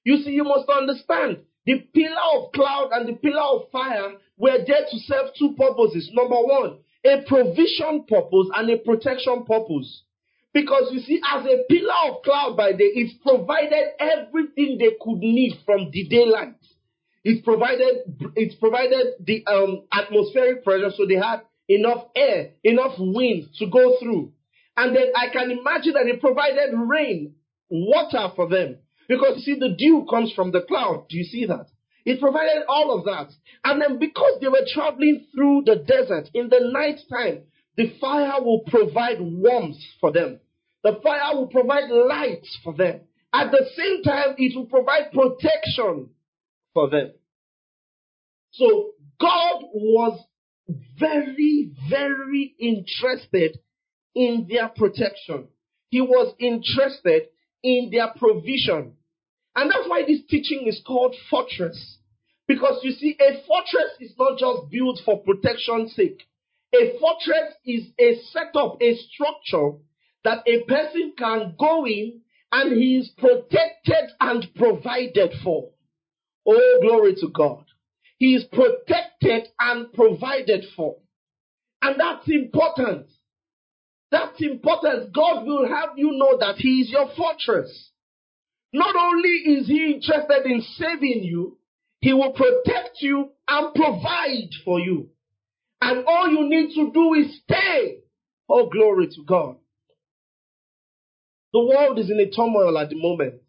You 0.04 0.18
see, 0.18 0.30
you 0.30 0.44
must 0.44 0.68
understand 0.68 1.38
the 1.66 1.80
pillar 1.94 2.20
of 2.36 2.52
cloud 2.52 2.90
and 2.92 3.08
the 3.08 3.14
pillar 3.14 3.40
of 3.40 3.70
fire 3.70 4.12
were 4.36 4.58
there 4.66 4.84
to 4.90 4.98
serve 4.98 5.30
two 5.38 5.54
purposes. 5.56 6.10
Number 6.12 6.36
one, 6.36 6.78
a 7.04 7.22
provision 7.26 8.04
purpose 8.08 8.48
and 8.54 8.70
a 8.70 8.78
protection 8.78 9.44
purpose. 9.44 10.02
Because 10.52 10.90
you 10.92 11.00
see, 11.00 11.20
as 11.34 11.44
a 11.44 11.64
pillar 11.68 11.94
of 12.10 12.22
cloud 12.22 12.56
by 12.56 12.72
day, 12.72 12.84
it 12.84 13.20
provided 13.22 13.94
everything 13.98 14.78
they 14.78 14.92
could 15.00 15.18
need 15.18 15.58
from 15.64 15.90
the 15.90 16.06
daylight. 16.06 16.54
It 17.24 17.44
provided, 17.44 18.20
it 18.36 18.60
provided 18.60 19.14
the 19.20 19.44
um, 19.46 19.84
atmospheric 19.90 20.62
pressure, 20.62 20.90
so 20.94 21.06
they 21.06 21.14
had 21.14 21.40
enough 21.68 22.04
air, 22.14 22.50
enough 22.62 22.94
wind 22.98 23.48
to 23.58 23.66
go 23.66 23.96
through. 23.98 24.32
And 24.76 24.94
then 24.94 25.06
I 25.16 25.32
can 25.32 25.50
imagine 25.50 25.94
that 25.94 26.06
it 26.06 26.20
provided 26.20 26.74
rain, 26.74 27.34
water 27.70 28.28
for 28.36 28.48
them. 28.48 28.78
Because 29.08 29.36
you 29.38 29.54
see, 29.54 29.60
the 29.60 29.74
dew 29.76 30.06
comes 30.08 30.32
from 30.32 30.52
the 30.52 30.62
cloud. 30.62 31.06
Do 31.08 31.16
you 31.16 31.24
see 31.24 31.46
that? 31.46 31.66
It 32.04 32.20
provided 32.20 32.64
all 32.68 32.96
of 32.96 33.04
that. 33.04 33.32
And 33.64 33.80
then 33.80 33.98
because 33.98 34.40
they 34.40 34.48
were 34.48 34.66
traveling 34.72 35.26
through 35.34 35.62
the 35.64 35.76
desert 35.76 36.28
in 36.34 36.48
the 36.48 36.70
night 36.72 37.00
time, 37.10 37.44
the 37.76 37.94
fire 38.00 38.42
will 38.42 38.60
provide 38.66 39.18
warmth 39.20 39.78
for 40.00 40.12
them. 40.12 40.40
The 40.82 41.00
fire 41.02 41.34
will 41.34 41.48
provide 41.48 41.90
light 41.90 42.46
for 42.62 42.74
them. 42.74 43.00
At 43.32 43.50
the 43.50 43.66
same 43.74 44.02
time, 44.02 44.34
it 44.38 44.54
will 44.54 44.66
provide 44.66 45.12
protection 45.12 46.10
for 46.72 46.90
them. 46.90 47.12
So 48.52 48.90
God 49.20 49.64
was 49.72 50.20
very, 50.98 51.72
very 51.90 52.54
interested 52.60 53.58
in 54.14 54.46
their 54.48 54.68
protection. 54.68 55.48
He 55.88 56.00
was 56.00 56.34
interested 56.38 57.28
in 57.64 57.90
their 57.90 58.08
provision. 58.16 58.92
And 59.56 59.70
that's 59.70 59.88
why 59.88 60.02
this 60.06 60.20
teaching 60.28 60.66
is 60.66 60.80
called 60.86 61.16
fortress. 61.30 61.98
Because 62.46 62.80
you 62.84 62.92
see, 62.92 63.16
a 63.18 63.42
fortress 63.46 63.92
is 64.00 64.12
not 64.18 64.38
just 64.38 64.70
built 64.70 65.00
for 65.04 65.22
protection's 65.22 65.94
sake. 65.94 66.22
A 66.74 66.98
fortress 66.98 67.54
is 67.64 67.86
a 67.98 68.20
setup, 68.30 68.76
a 68.82 68.96
structure 68.96 69.78
that 70.24 70.42
a 70.46 70.62
person 70.64 71.14
can 71.16 71.54
go 71.58 71.86
in 71.86 72.20
and 72.52 72.76
he 72.76 72.98
is 72.98 73.10
protected 73.16 74.10
and 74.20 74.46
provided 74.54 75.32
for. 75.42 75.70
Oh, 76.46 76.78
glory 76.82 77.14
to 77.16 77.28
God. 77.28 77.64
He 78.18 78.34
is 78.34 78.44
protected 78.44 79.48
and 79.58 79.92
provided 79.92 80.66
for. 80.76 80.96
And 81.80 81.98
that's 81.98 82.28
important. 82.28 83.06
That's 84.14 84.40
important. 84.42 85.12
God 85.12 85.44
will 85.44 85.66
have 85.66 85.98
you 85.98 86.12
know 86.12 86.38
that 86.38 86.54
He 86.58 86.82
is 86.82 86.90
your 86.90 87.08
fortress. 87.16 87.90
Not 88.72 88.94
only 88.94 89.28
is 89.28 89.66
He 89.66 89.92
interested 89.92 90.46
in 90.46 90.60
saving 90.76 91.24
you, 91.24 91.58
He 92.00 92.12
will 92.12 92.30
protect 92.30 92.98
you 93.00 93.30
and 93.48 93.74
provide 93.74 94.50
for 94.64 94.78
you. 94.78 95.08
And 95.80 96.04
all 96.06 96.28
you 96.28 96.48
need 96.48 96.76
to 96.76 96.92
do 96.92 97.14
is 97.14 97.40
stay. 97.42 98.02
Oh, 98.48 98.70
glory 98.70 99.08
to 99.08 99.24
God. 99.26 99.56
The 101.52 101.64
world 101.64 101.98
is 101.98 102.08
in 102.08 102.20
a 102.20 102.30
turmoil 102.30 102.78
at 102.78 102.90
the 102.90 102.96
moment. 102.96 103.42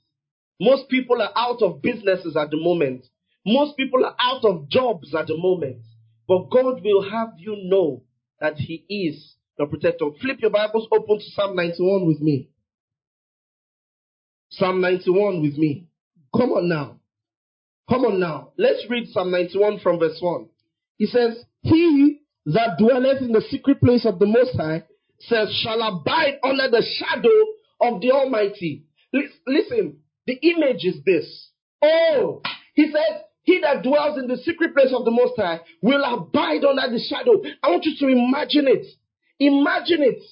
Most 0.59 0.89
people 0.89 1.21
are 1.21 1.31
out 1.35 1.61
of 1.61 1.83
businesses 1.83 2.35
at 2.35 2.49
the 2.49 2.57
moment. 2.57 3.05
Most 3.45 3.77
people 3.77 4.03
are 4.03 4.15
out 4.19 4.43
of 4.43 4.67
jobs 4.69 5.13
at 5.13 5.27
the 5.27 5.37
moment. 5.37 5.83
But 6.27 6.49
God 6.49 6.83
will 6.83 7.07
have 7.07 7.33
you 7.37 7.55
know 7.55 8.01
that 8.39 8.55
He 8.55 8.83
is 8.89 9.35
the 9.57 9.65
protector. 9.65 10.05
Flip 10.21 10.37
your 10.41 10.51
Bibles 10.51 10.87
open 10.91 11.17
to 11.17 11.25
Psalm 11.31 11.55
91 11.55 12.05
with 12.05 12.21
me. 12.21 12.49
Psalm 14.49 14.81
91 14.81 15.41
with 15.41 15.57
me. 15.57 15.87
Come 16.35 16.51
on 16.51 16.69
now. 16.69 16.99
Come 17.89 18.05
on 18.05 18.19
now. 18.19 18.51
Let's 18.57 18.85
read 18.89 19.07
Psalm 19.09 19.31
91 19.31 19.79
from 19.79 19.99
verse 19.99 20.17
1. 20.19 20.47
He 20.97 21.05
says, 21.05 21.37
He 21.61 22.21
that 22.47 22.77
dwelleth 22.77 23.21
in 23.21 23.31
the 23.31 23.41
secret 23.49 23.79
place 23.81 24.05
of 24.05 24.19
the 24.19 24.25
Most 24.25 24.55
High 24.55 24.83
says, 25.19 25.49
shall 25.63 25.81
abide 25.81 26.39
under 26.43 26.69
the 26.69 26.83
shadow 26.97 27.29
of 27.93 28.01
the 28.01 28.11
Almighty. 28.11 28.85
Listen, 29.47 29.97
the 30.27 30.33
image 30.33 30.83
is 30.83 30.97
this. 31.05 31.49
Oh, 31.81 32.41
he 32.73 32.85
says, 32.91 33.21
he 33.43 33.61
that 33.61 33.83
dwells 33.83 34.17
in 34.17 34.27
the 34.27 34.37
secret 34.37 34.73
place 34.73 34.93
of 34.95 35.05
the 35.05 35.11
Most 35.11 35.33
High 35.37 35.61
will 35.81 36.03
abide 36.03 36.63
under 36.65 36.89
the 36.91 36.99
shadow. 36.99 37.41
I 37.63 37.69
want 37.69 37.85
you 37.85 37.95
to 37.99 38.07
imagine 38.07 38.67
it. 38.67 38.85
Imagine 39.39 40.03
it. 40.03 40.23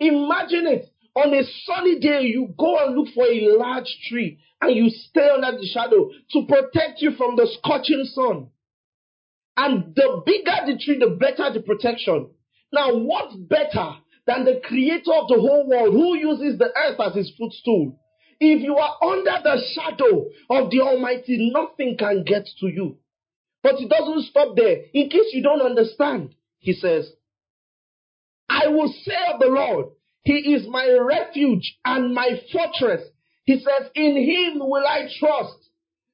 Imagine 0.00 0.66
it. 0.66 0.88
On 1.14 1.32
a 1.34 1.42
sunny 1.64 1.98
day, 1.98 2.22
you 2.22 2.54
go 2.58 2.78
and 2.78 2.96
look 2.96 3.08
for 3.14 3.26
a 3.26 3.56
large 3.58 3.98
tree 4.08 4.38
and 4.60 4.74
you 4.74 4.88
stay 4.88 5.28
under 5.28 5.58
the 5.58 5.66
shadow 5.66 6.10
to 6.32 6.46
protect 6.46 7.02
you 7.02 7.12
from 7.12 7.36
the 7.36 7.46
scorching 7.58 8.04
sun. 8.04 8.48
And 9.56 9.94
the 9.94 10.22
bigger 10.24 10.72
the 10.72 10.78
tree, 10.82 10.98
the 10.98 11.16
better 11.16 11.52
the 11.52 11.60
protection. 11.60 12.30
Now, 12.72 12.94
what's 12.96 13.36
better 13.36 13.96
than 14.26 14.44
the 14.44 14.60
creator 14.64 15.12
of 15.12 15.28
the 15.28 15.40
whole 15.40 15.68
world 15.68 15.92
who 15.92 16.16
uses 16.16 16.58
the 16.58 16.70
earth 16.76 17.00
as 17.00 17.14
his 17.14 17.32
footstool. 17.36 17.98
If 18.40 18.62
you 18.62 18.76
are 18.76 18.96
under 19.02 19.38
the 19.42 19.62
shadow 19.74 20.26
of 20.50 20.70
the 20.70 20.80
Almighty, 20.80 21.52
nothing 21.52 21.96
can 21.98 22.24
get 22.24 22.46
to 22.60 22.66
you. 22.66 22.98
But 23.62 23.80
it 23.80 23.88
doesn't 23.88 24.24
stop 24.24 24.56
there. 24.56 24.78
In 24.92 25.08
case 25.08 25.32
you 25.32 25.42
don't 25.42 25.62
understand, 25.62 26.34
he 26.58 26.72
says, 26.72 27.12
I 28.52 28.68
will 28.68 28.92
say 29.04 29.16
of 29.32 29.40
the 29.40 29.46
Lord, 29.46 29.86
He 30.24 30.54
is 30.54 30.66
my 30.68 30.86
refuge 31.00 31.78
and 31.84 32.14
my 32.14 32.40
fortress. 32.52 33.02
He 33.44 33.58
says, 33.58 33.90
In 33.94 34.16
Him 34.16 34.58
will 34.60 34.86
I 34.86 35.08
trust. 35.18 35.58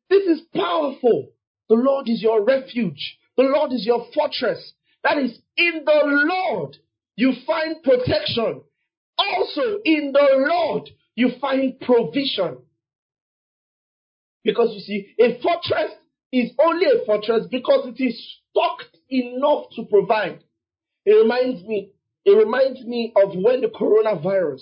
This 0.08 0.24
is 0.24 0.40
powerful. 0.54 1.30
The 1.68 1.74
Lord 1.74 2.08
is 2.08 2.22
your 2.22 2.44
refuge. 2.44 3.18
The 3.36 3.42
Lord 3.44 3.72
is 3.72 3.84
your 3.84 4.06
fortress. 4.14 4.72
That 5.04 5.18
is 5.18 5.38
in 5.56 5.82
the 5.84 6.00
Lord 6.04 6.76
you 7.18 7.32
find 7.44 7.82
protection. 7.82 8.62
Also 9.18 9.80
in 9.84 10.12
the 10.12 10.46
Lord, 10.48 10.88
you 11.16 11.30
find 11.40 11.78
provision. 11.80 12.58
Because 14.44 14.72
you 14.72 14.80
see, 14.80 15.14
a 15.20 15.40
fortress 15.42 15.90
is 16.32 16.52
only 16.64 16.86
a 16.86 17.04
fortress 17.04 17.46
because 17.50 17.88
it 17.88 18.00
is 18.00 18.38
stocked 18.50 18.96
enough 19.10 19.64
to 19.74 19.82
provide. 19.86 20.44
It 21.04 21.10
reminds 21.10 21.64
me, 21.64 21.90
it 22.28 22.36
reminds 22.36 22.84
me 22.84 23.12
of 23.16 23.34
when 23.34 23.60
the 23.60 23.68
coronavirus 23.68 24.60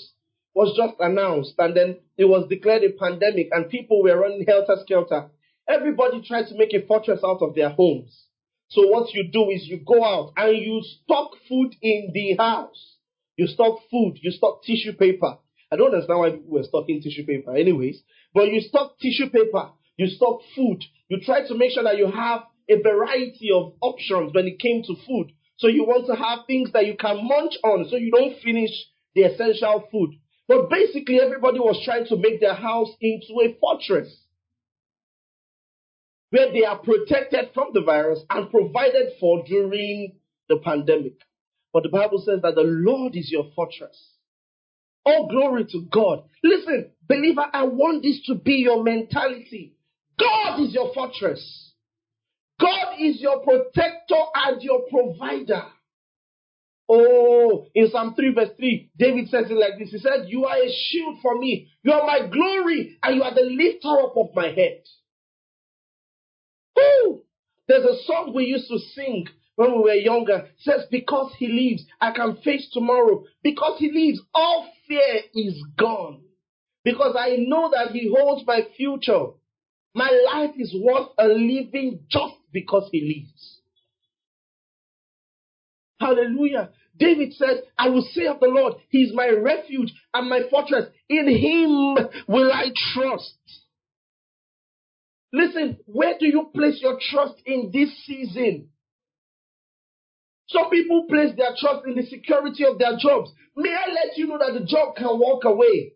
was 0.55 0.75
just 0.77 0.95
announced 1.01 1.55
and 1.59 1.77
then 1.77 1.97
it 2.17 2.25
was 2.25 2.49
declared 2.49 2.83
a 2.85 2.91
pandemic 2.91 3.49
and 3.51 3.69
people 3.69 4.03
were 4.03 4.19
running 4.19 4.45
helter 4.47 4.77
skelter. 4.85 5.31
Everybody 5.69 6.23
tried 6.27 6.47
to 6.49 6.57
make 6.57 6.73
a 6.73 6.87
fortress 6.87 7.21
out 7.25 7.43
of 7.43 7.55
their 7.55 7.71
homes. 7.71 8.27
So 8.69 8.87
what 8.89 9.13
you 9.15 9.29
do 9.31 9.51
is 9.51 9.67
you 9.67 9.81
go 9.85 10.05
out 10.05 10.33
and 10.37 10.57
you 10.57 10.81
stock 10.83 11.31
food 11.49 11.75
in 11.83 12.11
the 12.15 12.37
house. 12.37 12.97
You 13.37 13.47
stock 13.47 13.81
food, 13.91 14.19
you 14.23 14.31
stock 14.31 14.63
tissue 14.65 14.95
paper. 14.95 15.39
I 15.71 15.77
don't 15.77 15.93
understand 15.93 16.19
why 16.19 16.31
people 16.31 16.53
were 16.53 16.63
stocking 16.63 17.03
tissue 17.03 17.27
paper 17.27 17.55
anyways, 17.55 18.01
but 18.33 18.49
you 18.49 18.61
stock 18.61 18.99
tissue 18.99 19.29
paper, 19.29 19.71
you 19.97 20.07
stock 20.09 20.41
food. 20.55 20.83
You 21.09 21.21
try 21.21 21.47
to 21.47 21.55
make 21.57 21.73
sure 21.73 21.85
that 21.85 21.99
you 21.99 22.11
have 22.11 22.43
a 22.69 22.81
variety 22.81 23.51
of 23.55 23.75
options 23.81 24.33
when 24.35 24.47
it 24.47 24.59
came 24.59 24.83
to 24.85 24.95
food. 25.07 25.33
So 25.59 25.69
you 25.69 25.85
want 25.85 26.07
to 26.07 26.15
have 26.15 26.41
things 26.47 26.73
that 26.73 26.87
you 26.87 26.97
can 26.97 27.27
munch 27.27 27.55
on 27.65 27.89
so 27.89 27.97
you 27.97 28.11
don't 28.11 28.39
finish 28.43 28.71
the 29.15 29.23
essential 29.23 29.89
food. 29.91 30.11
But 30.49 30.69
basically 30.71 31.21
everybody 31.21 31.59
was 31.59 31.83
trying 31.85 32.07
to 32.07 32.17
make 32.17 32.41
their 32.41 32.55
house 32.55 32.91
into 33.01 33.41
a 33.43 33.57
fortress 33.59 34.15
where 36.31 36.53
they 36.53 36.65
are 36.65 36.79
protected 36.79 37.51
from 37.55 37.69
the 37.73 37.81
virus 37.81 38.21
and 38.31 38.51
provided 38.51 39.13
for 39.19 39.45
during 39.47 40.17
the 40.49 40.59
pandemic. 40.63 41.15
But 41.73 41.85
the 41.85 41.89
Bible 41.89 42.23
says 42.25 42.41
that 42.43 42.55
the 42.55 42.63
Lord 42.63 43.17
is 43.17 43.31
your 43.31 43.51
fortress. 43.55 43.97
All 45.05 45.29
glory 45.29 45.65
to 45.71 45.87
God. 45.91 46.25
Listen, 46.43 46.91
believer, 47.09 47.47
I 47.53 47.65
want 47.65 48.03
this 48.03 48.21
to 48.27 48.35
be 48.35 48.55
your 48.55 48.83
mentality. 48.83 49.77
God 50.19 50.61
is 50.61 50.75
your 50.75 50.93
fortress. 50.93 51.66
God 52.61 52.95
is 52.99 53.21
your 53.21 53.41
protector 53.41 54.23
and 54.35 54.63
your 54.63 54.83
provider. 54.91 55.65
Oh, 56.89 57.67
in 57.75 57.91
Psalm 57.91 58.15
3 58.15 58.35
verse 58.35 58.51
3, 58.57 58.91
David 58.97 59.29
says 59.29 59.51
it 59.51 59.55
like 59.55 59.79
this. 59.79 59.91
He 59.91 59.99
said, 59.99 60.27
You 60.29 60.45
are 60.45 60.57
a 60.57 60.71
shield 60.71 61.19
for 61.21 61.37
me. 61.39 61.69
You 61.83 61.93
are 61.93 62.07
my 62.07 62.29
glory 62.29 62.97
and 63.03 63.17
you 63.17 63.23
are 63.23 63.35
the 63.35 63.43
lifter 63.43 64.01
up 64.01 64.17
of 64.17 64.35
my 64.35 64.49
head. 64.49 64.83
Woo! 66.77 67.23
There's 67.67 67.85
a 67.85 68.03
song 68.05 68.33
we 68.35 68.45
used 68.45 68.69
to 68.69 68.79
sing 68.79 69.27
when 69.57 69.73
we 69.73 69.79
were 69.79 69.95
younger. 69.95 70.37
It 70.37 70.55
says, 70.59 70.83
Because 70.91 71.33
he 71.39 71.49
lives, 71.49 71.85
I 72.01 72.13
can 72.13 72.37
face 72.45 72.69
tomorrow. 72.73 73.25
Because 73.43 73.79
he 73.79 73.91
lives, 73.91 74.21
all 74.33 74.69
fear 74.87 75.23
is 75.35 75.61
gone. 75.77 76.23
Because 76.85 77.17
I 77.19 77.37
know 77.37 77.73
that 77.75 77.91
he 77.91 78.09
holds 78.17 78.47
my 78.47 78.61
future. 78.77 79.31
My 79.93 80.11
life 80.33 80.55
is 80.57 80.75
worth 80.79 81.09
a 81.19 81.27
living 81.27 82.01
just 82.11 82.35
because 82.57 82.89
he 82.91 83.01
lives. 83.03 83.61
Hallelujah. 86.01 86.71
David 86.99 87.35
says, 87.35 87.59
I 87.79 87.91
will 87.91 88.07
say 88.13 88.27
of 88.27 88.41
the 88.41 88.47
Lord, 88.49 88.75
He 88.89 89.03
is 89.03 89.13
my 89.15 89.29
refuge 89.29 89.93
and 90.15 90.31
my 90.31 90.41
fortress. 90.51 90.87
In 91.09 91.29
Him 91.29 92.09
will 92.27 92.51
I 92.53 92.71
trust. 92.95 93.37
Listen, 95.33 95.79
where 95.85 96.15
do 96.19 96.27
you 96.27 96.51
place 96.55 96.81
your 96.81 96.99
trust 97.11 97.35
in 97.45 97.71
this 97.73 97.91
season? 98.07 98.71
Some 100.49 100.71
people 100.71 101.07
place 101.09 101.35
their 101.37 101.51
trust 101.59 101.87
in 101.87 101.97
the 101.97 102.07
security 102.07 102.65
of 102.65 102.79
their 102.79 102.97
jobs. 102.99 103.31
May 103.55 103.75
I 103.75 103.93
let 103.93 104.17
you 104.17 104.29
know 104.29 104.39
that 104.39 104.59
the 104.59 104.65
job 104.65 104.97
can 104.97 105.19
walk 105.19 105.45
away? 105.45 105.93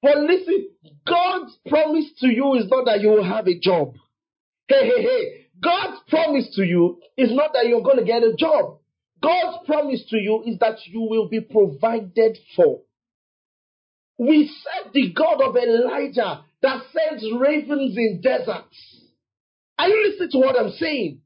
But 0.00 0.18
listen, 0.18 0.68
God's 1.06 1.56
promise 1.68 2.06
to 2.20 2.28
you 2.28 2.54
is 2.54 2.68
not 2.70 2.86
that 2.86 3.00
you 3.02 3.08
will 3.08 3.24
have 3.24 3.46
a 3.46 3.58
job. 3.58 3.94
Hey, 4.68 4.86
hey, 4.88 5.02
hey. 5.02 5.41
God's 5.62 6.00
promise 6.08 6.52
to 6.56 6.64
you 6.64 7.00
is 7.16 7.32
not 7.32 7.52
that 7.52 7.66
you're 7.66 7.82
going 7.82 7.98
to 7.98 8.04
get 8.04 8.22
a 8.22 8.34
job. 8.34 8.78
God's 9.22 9.64
promise 9.66 10.04
to 10.10 10.16
you 10.16 10.42
is 10.44 10.58
that 10.58 10.78
you 10.86 11.02
will 11.02 11.28
be 11.28 11.40
provided 11.40 12.38
for. 12.56 12.80
We 14.18 14.46
serve 14.62 14.92
the 14.92 15.12
God 15.12 15.40
of 15.40 15.56
Elijah 15.56 16.44
that 16.62 16.82
sends 16.92 17.24
ravens 17.38 17.96
in 17.96 18.20
deserts. 18.22 19.00
Are 19.78 19.88
you 19.88 20.08
listening 20.08 20.30
to 20.32 20.38
what 20.38 20.58
I'm 20.58 20.72
saying? 20.72 21.20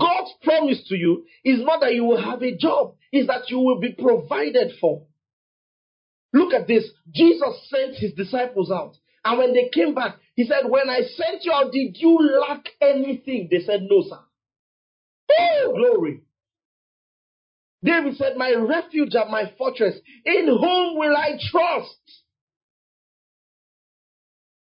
God's 0.00 0.30
promise 0.42 0.82
to 0.88 0.96
you 0.96 1.26
is 1.44 1.60
not 1.62 1.80
that 1.80 1.94
you 1.94 2.04
will 2.04 2.22
have 2.22 2.42
a 2.42 2.56
job, 2.56 2.94
is 3.12 3.26
that 3.26 3.50
you 3.50 3.58
will 3.58 3.80
be 3.80 3.92
provided 3.92 4.72
for. 4.80 5.02
Look 6.32 6.54
at 6.54 6.66
this. 6.66 6.88
Jesus 7.12 7.68
sent 7.68 7.96
his 7.96 8.12
disciples 8.14 8.70
out. 8.70 8.96
And 9.24 9.38
when 9.38 9.52
they 9.52 9.68
came 9.72 9.94
back, 9.94 10.16
he 10.40 10.46
said, 10.46 10.70
When 10.70 10.88
I 10.88 11.02
sent 11.02 11.44
you 11.44 11.52
out, 11.52 11.70
did 11.70 11.98
you 11.98 12.18
lack 12.48 12.66
anything? 12.80 13.48
They 13.50 13.60
said, 13.60 13.82
No, 13.82 14.02
sir. 14.08 14.18
Oh, 15.38 15.74
glory. 15.76 16.22
David 17.84 18.16
said, 18.16 18.38
My 18.38 18.54
refuge 18.54 19.14
and 19.14 19.30
my 19.30 19.52
fortress, 19.58 19.96
in 20.24 20.46
whom 20.46 20.98
will 20.98 21.14
I 21.14 21.38
trust? 21.50 22.22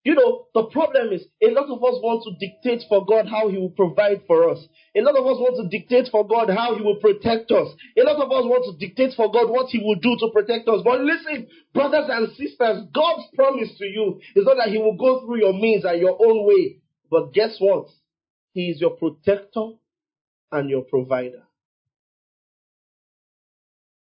You 0.09 0.15
know, 0.15 0.47
the 0.55 0.65
problem 0.73 1.13
is 1.13 1.27
a 1.43 1.51
lot 1.51 1.69
of 1.69 1.85
us 1.85 2.01
want 2.01 2.25
to 2.25 2.33
dictate 2.41 2.81
for 2.89 3.05
God 3.05 3.29
how 3.29 3.51
He 3.51 3.59
will 3.59 3.77
provide 3.77 4.23
for 4.27 4.49
us. 4.49 4.57
A 4.97 5.03
lot 5.03 5.13
of 5.15 5.27
us 5.27 5.37
want 5.37 5.61
to 5.61 5.69
dictate 5.69 6.09
for 6.11 6.27
God 6.27 6.49
how 6.49 6.75
He 6.77 6.81
will 6.81 6.97
protect 6.97 7.51
us. 7.51 7.69
A 7.93 8.03
lot 8.09 8.17
of 8.17 8.33
us 8.33 8.49
want 8.49 8.65
to 8.65 8.79
dictate 8.81 9.13
for 9.15 9.31
God 9.31 9.51
what 9.51 9.69
He 9.69 9.85
will 9.85 10.01
do 10.01 10.17
to 10.17 10.33
protect 10.33 10.67
us. 10.67 10.81
But 10.83 11.03
listen, 11.03 11.49
brothers 11.75 12.09
and 12.09 12.29
sisters, 12.41 12.89
God's 12.95 13.29
promise 13.37 13.69
to 13.77 13.85
you 13.85 14.19
is 14.35 14.47
not 14.47 14.57
that 14.57 14.73
He 14.73 14.79
will 14.79 14.97
go 14.97 15.27
through 15.27 15.41
your 15.41 15.53
means 15.53 15.85
and 15.85 16.01
your 16.01 16.17
own 16.17 16.47
way. 16.49 16.81
But 17.11 17.35
guess 17.35 17.57
what? 17.59 17.89
He 18.55 18.71
is 18.71 18.81
your 18.81 18.97
protector 18.97 19.77
and 20.51 20.71
your 20.71 20.89
provider. 20.89 21.43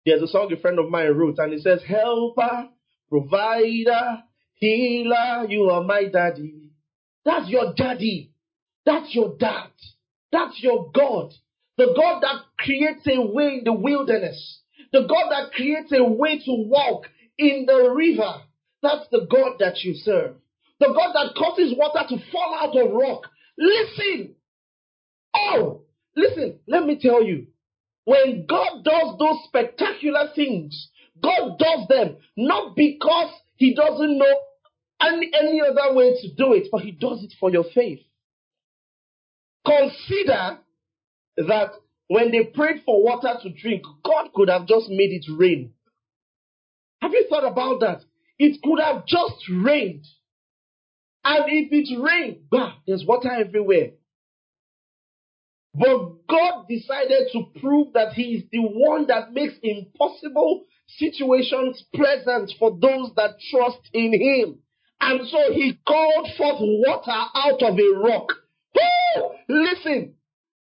There's 0.05 0.22
a 0.22 0.27
song 0.27 0.53
a 0.53 0.62
friend 0.62 0.77
of 0.77 0.91
mine 0.91 1.17
wrote, 1.17 1.39
and 1.39 1.51
it 1.51 1.63
says, 1.63 1.81
Helper, 1.81 2.69
provider, 3.10 4.22
healer, 4.60 5.46
you 5.48 5.70
are 5.70 5.84
my 5.84 6.06
daddy. 6.12 6.72
That's 7.25 7.50
your 7.50 7.74
daddy. 7.74 8.32
That's 8.86 9.13
your 9.13 9.36
dad. 9.38 9.70
That's 10.32 10.62
your 10.62 10.92
God. 10.94 11.32
The 11.78 11.94
God 11.96 12.22
that 12.22 12.44
creates 12.58 13.08
a 13.08 13.22
way 13.22 13.60
in 13.60 13.63
the 13.63 13.74
wilderness. 13.74 14.62
The 14.92 15.01
God 15.01 15.30
that 15.30 15.51
creates 15.54 15.92
a 15.92 16.04
way 16.04 16.39
to 16.39 16.51
walk 16.68 17.06
in 17.38 17.66
the 17.68 17.94
river. 17.96 18.42
That's 18.82 19.08
the 19.12 19.28
God 19.30 19.58
that 19.60 19.84
you 19.84 19.94
serve. 19.96 20.36
The 20.80 20.88
God 20.88 21.13
that 21.13 21.36
causes 21.38 21.74
water 21.78 22.06
to 22.10 22.18
fall 22.32 22.56
out 22.60 22.78
of 22.78 22.92
rock. 22.92 23.28
Listen. 23.58 24.36
Oh, 25.36 25.82
listen, 26.16 26.60
let 26.68 26.86
me 26.86 26.98
tell 27.00 27.24
you. 27.24 27.48
When 28.06 28.46
God 28.48 28.84
does 28.84 29.18
those 29.20 29.38
spectacular 29.46 30.30
things, 30.36 30.89
God 31.22 31.60
does 31.60 31.88
them 31.88 32.18
not 32.36 32.75
because 32.75 33.32
He 33.58 33.75
doesn't 33.75 34.18
know 34.18 34.36
any, 35.01 35.32
any 35.34 35.62
other 35.62 35.94
way 35.94 36.15
to 36.22 36.34
do 36.36 36.53
it, 36.53 36.68
but 36.72 36.82
He 36.82 36.91
does 36.91 37.24
it 37.24 37.34
for 37.39 37.51
your 37.51 37.65
faith. 37.74 38.00
Consider 39.65 40.60
that 41.38 41.72
when 42.08 42.32
they 42.32 42.44
prayed 42.44 42.82
for 42.86 43.03
water 43.03 43.36
to 43.44 43.50
drink, 43.50 43.84
God 44.03 44.29
could 44.34 44.50
have 44.50 44.68
just 44.68 44.89
made 44.89 45.12
it 45.12 45.25
rain. 45.32 45.74
Have 47.01 47.12
you 47.12 47.27
thought 47.29 47.50
about 47.50 47.79
that? 47.82 48.01
It 48.38 48.62
could 48.63 48.79
have 48.79 49.06
just 49.06 49.48
rained. 49.50 50.06
And 51.24 51.46
if 51.48 51.72
it 51.72 52.01
rained, 52.01 52.50
bah, 52.50 52.74
there's 52.88 53.06
water 53.06 53.32
everywhere. 53.32 53.91
But 55.74 56.27
God 56.27 56.66
decided 56.68 57.29
to 57.33 57.44
prove 57.59 57.94
that 57.94 58.14
He 58.14 58.35
is 58.35 58.44
the 58.51 58.59
one 58.59 59.07
that 59.07 59.33
makes 59.33 59.53
impossible 59.62 60.66
situations 60.88 61.83
pleasant 61.94 62.51
for 62.57 62.72
those 62.72 63.12
that 63.16 63.35
trust 63.51 63.79
in 63.94 64.14
Him. 64.14 64.59
And 65.01 65.27
so 65.27 65.53
He 65.53 65.79
called 65.88 66.27
forth 66.38 66.59
water 66.59 67.12
out 67.12 67.62
of 67.62 67.79
a 67.79 68.00
rock. 68.00 68.29
Woo! 68.75 69.29
Listen, 69.48 70.16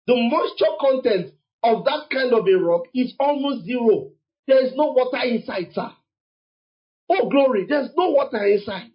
the 0.07 0.15
moisture 0.15 0.77
content 0.81 1.35
of 1.63 1.85
that 1.85 2.11
kind 2.13 2.33
of 2.33 2.47
a 2.47 2.59
rock 2.59 2.85
is 2.95 3.15
almost 3.19 3.65
zero. 3.65 4.11
There 4.47 4.65
is 4.65 4.73
no 4.77 4.93
water 4.93 5.25
inside, 5.25 5.73
sir. 5.73 5.91
Oh, 7.09 7.29
glory, 7.29 7.67
there's 7.69 7.91
no 7.97 8.11
water 8.11 8.45
inside. 8.47 8.91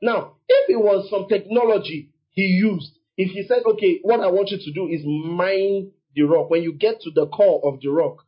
Now, 0.00 0.36
if 0.48 0.70
it 0.70 0.78
was 0.78 1.08
some 1.10 1.26
technology 1.28 2.10
he 2.30 2.42
used, 2.42 2.92
if 3.16 3.30
he 3.30 3.44
said, 3.46 3.62
okay, 3.66 4.00
what 4.02 4.20
I 4.20 4.28
want 4.28 4.50
you 4.50 4.58
to 4.58 4.72
do 4.72 4.88
is 4.88 5.02
mine 5.04 5.92
the 6.14 6.22
rock, 6.22 6.50
when 6.50 6.62
you 6.62 6.72
get 6.72 7.00
to 7.02 7.10
the 7.10 7.26
core 7.26 7.60
of 7.64 7.80
the 7.80 7.88
rock, 7.88 8.24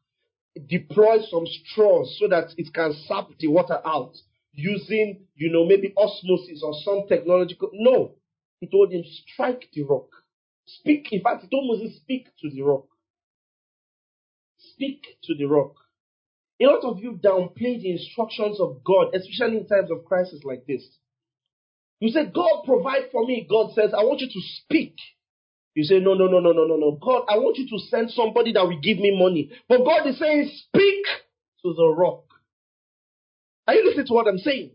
deploy 0.68 1.18
some 1.30 1.46
straws 1.46 2.16
so 2.20 2.28
that 2.28 2.52
it 2.56 2.72
can 2.72 2.92
sap 3.06 3.28
the 3.38 3.48
water 3.48 3.80
out 3.84 4.14
using, 4.52 5.26
you 5.36 5.52
know, 5.52 5.64
maybe 5.66 5.92
osmosis 5.96 6.62
or 6.62 6.74
some 6.84 7.04
technological. 7.08 7.70
No. 7.72 8.12
He 8.60 8.66
told 8.68 8.92
him, 8.92 9.04
strike 9.32 9.68
the 9.72 9.82
rock. 9.82 10.08
Speak. 10.66 11.08
In 11.12 11.22
fact, 11.22 11.42
he 11.42 11.48
told 11.48 11.66
Moses, 11.66 11.96
speak 11.98 12.28
to 12.40 12.50
the 12.50 12.62
rock. 12.62 12.86
Speak 14.58 15.04
to 15.24 15.34
the 15.34 15.46
rock. 15.46 15.74
A 16.60 16.64
lot 16.66 16.84
of 16.84 16.98
you 17.00 17.12
downplay 17.12 17.80
the 17.80 17.92
instructions 17.92 18.60
of 18.60 18.82
God, 18.84 19.14
especially 19.14 19.58
in 19.58 19.66
times 19.68 19.90
of 19.90 20.04
crisis 20.04 20.42
like 20.44 20.66
this. 20.66 20.84
You 22.00 22.10
say, 22.10 22.26
God 22.26 22.64
provide 22.64 23.10
for 23.12 23.24
me. 23.26 23.46
God 23.48 23.72
says, 23.74 23.92
I 23.94 24.04
want 24.04 24.20
you 24.20 24.28
to 24.28 24.40
speak. 24.62 24.96
You 25.74 25.84
say, 25.84 26.00
no, 26.00 26.14
no, 26.14 26.26
no, 26.26 26.40
no, 26.40 26.52
no, 26.52 26.64
no, 26.64 26.76
no. 26.76 26.98
God, 27.00 27.26
I 27.28 27.38
want 27.38 27.56
you 27.58 27.68
to 27.68 27.78
send 27.86 28.10
somebody 28.10 28.52
that 28.52 28.64
will 28.64 28.80
give 28.80 28.98
me 28.98 29.16
money. 29.18 29.50
But 29.68 29.84
God 29.84 30.06
is 30.08 30.18
saying, 30.18 30.50
speak 30.68 31.04
to 31.62 31.74
the 31.74 31.86
rock. 31.96 32.24
Are 33.68 33.74
you 33.74 33.84
listening 33.84 34.06
to 34.06 34.14
what 34.14 34.26
I'm 34.26 34.38
saying? 34.38 34.70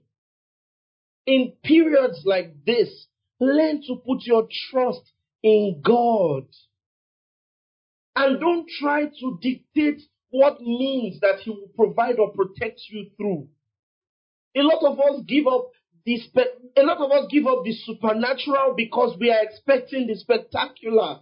In 1.26 1.54
periods 1.64 2.22
like 2.26 2.64
this, 2.64 3.08
learn 3.40 3.82
to 3.88 3.96
put 4.06 4.20
your 4.22 4.48
trust 4.70 5.02
in 5.42 5.82
God. 5.84 6.44
And 8.16 8.40
don't 8.40 8.70
try 8.80 9.06
to 9.06 9.40
dictate 9.42 10.04
what 10.30 10.62
means 10.62 11.20
that 11.22 11.40
He 11.40 11.50
will 11.50 11.72
provide 11.76 12.20
or 12.20 12.34
protect 12.34 12.82
you 12.90 13.10
through. 13.18 13.48
A 14.56 14.62
lot 14.62 14.84
of 14.84 15.00
us 15.00 15.24
give 15.28 15.48
up 15.48 15.72
the 16.06 16.18
spe- 16.18 16.78
a 16.78 16.84
lot 16.84 16.98
of 16.98 17.12
us 17.12 17.26
give 17.32 17.48
up 17.48 17.64
the 17.64 17.74
supernatural 17.74 18.76
because 18.78 19.18
we 19.20 19.32
are 19.32 19.42
expecting 19.42 20.06
the 20.06 20.16
spectacular. 20.16 21.22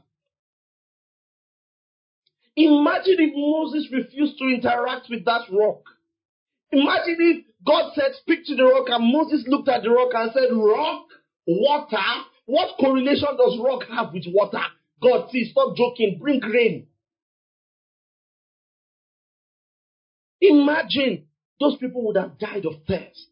Imagine 2.57 3.15
if 3.19 3.33
Moses 3.33 3.87
refused 3.93 4.37
to 4.39 4.45
interact 4.49 5.07
with 5.09 5.23
that 5.23 5.43
rock. 5.49 5.83
Imagine 6.71 7.17
if 7.19 7.45
God 7.65 7.91
said, 7.95 8.13
Speak 8.21 8.45
to 8.45 8.55
the 8.55 8.63
rock, 8.63 8.87
and 8.89 9.11
Moses 9.11 9.43
looked 9.47 9.69
at 9.69 9.83
the 9.83 9.89
rock 9.89 10.11
and 10.13 10.31
said, 10.33 10.49
Rock, 10.51 11.05
water. 11.45 11.97
What 12.45 12.77
correlation 12.79 13.37
does 13.37 13.59
rock 13.63 13.83
have 13.89 14.13
with 14.13 14.25
water? 14.27 14.61
God, 15.01 15.29
see, 15.31 15.49
stop 15.51 15.75
joking, 15.75 16.17
bring 16.21 16.41
rain. 16.41 16.87
Imagine 20.41 21.27
those 21.59 21.77
people 21.77 22.05
would 22.07 22.17
have 22.17 22.39
died 22.39 22.65
of 22.65 22.73
thirst. 22.87 23.27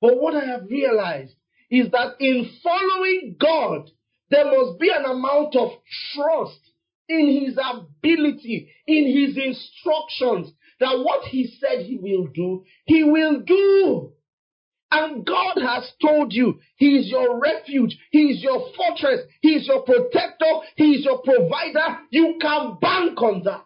But 0.00 0.20
what 0.20 0.34
I 0.34 0.46
have 0.46 0.70
realized 0.70 1.34
is 1.70 1.90
that 1.90 2.16
in 2.20 2.50
following 2.62 3.36
God, 3.38 3.90
there 4.30 4.44
must 4.44 4.78
be 4.78 4.90
an 4.90 5.04
amount 5.04 5.56
of 5.56 5.72
trust 6.14 6.60
in 7.08 7.44
His 7.44 7.58
ability, 7.58 8.70
in 8.86 9.06
His 9.06 9.36
instructions, 9.36 10.52
that 10.80 10.98
what 10.98 11.24
He 11.24 11.56
said 11.60 11.84
He 11.84 11.98
will 11.98 12.26
do, 12.26 12.64
He 12.86 13.04
will 13.04 13.40
do. 13.40 14.12
And 14.92 15.24
God 15.24 15.58
has 15.60 15.90
told 16.02 16.32
you 16.32 16.60
He 16.76 16.96
is 16.96 17.08
your 17.08 17.38
refuge, 17.38 17.96
He 18.10 18.24
is 18.30 18.42
your 18.42 18.72
fortress, 18.76 19.20
He 19.40 19.50
is 19.50 19.66
your 19.66 19.82
protector, 19.82 20.60
He 20.76 20.94
is 20.94 21.04
your 21.04 21.22
provider. 21.22 21.98
You 22.10 22.38
can 22.40 22.78
bank 22.80 23.20
on 23.22 23.42
that. 23.44 23.64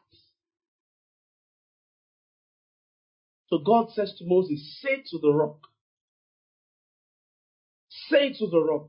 So 3.48 3.58
God 3.58 3.90
says 3.92 4.14
to 4.18 4.24
Moses, 4.26 4.80
Say 4.82 5.02
to 5.10 5.18
the 5.18 5.32
rock, 5.32 5.58
Say 8.10 8.32
to 8.32 8.46
the 8.48 8.60
rock. 8.60 8.88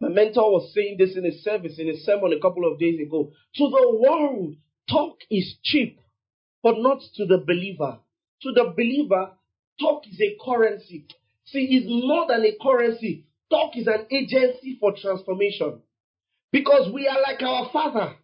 My 0.00 0.08
mentor 0.08 0.52
was 0.52 0.72
saying 0.74 0.96
this 0.98 1.16
in 1.16 1.24
a 1.24 1.32
service, 1.32 1.78
in 1.78 1.88
a 1.88 1.96
sermon 1.96 2.32
a 2.32 2.40
couple 2.40 2.70
of 2.70 2.78
days 2.78 3.00
ago. 3.00 3.32
To 3.56 3.68
the 3.68 3.98
world, 4.00 4.56
talk 4.88 5.18
is 5.30 5.56
cheap, 5.62 5.98
but 6.64 6.78
not 6.78 7.02
to 7.16 7.26
the 7.26 7.36
believer. 7.36 7.98
To 8.42 8.52
the 8.52 8.72
believer, 8.74 9.32
talk 9.78 10.04
is 10.10 10.18
a 10.18 10.36
currency. 10.42 11.06
See, 11.44 11.68
it's 11.70 11.86
more 11.86 12.26
than 12.26 12.42
a 12.42 12.56
currency. 12.60 13.26
Talk 13.50 13.76
is 13.76 13.86
an 13.86 14.06
agency 14.10 14.78
for 14.80 14.94
transformation. 15.00 15.82
Because 16.50 16.90
we 16.92 17.06
are 17.06 17.20
like 17.20 17.42
our 17.42 17.70
Father 17.70 18.14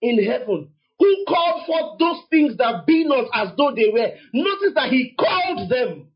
in 0.00 0.24
heaven 0.24 0.70
who 0.98 1.24
called 1.28 1.66
forth 1.66 1.98
those 1.98 2.22
things 2.30 2.56
that 2.56 2.86
be 2.86 3.04
not 3.04 3.26
as 3.34 3.54
though 3.56 3.74
they 3.74 3.90
were. 3.92 4.12
Notice 4.32 4.74
that 4.74 4.90
he 4.90 5.14
called 5.18 5.70
them 5.70 6.08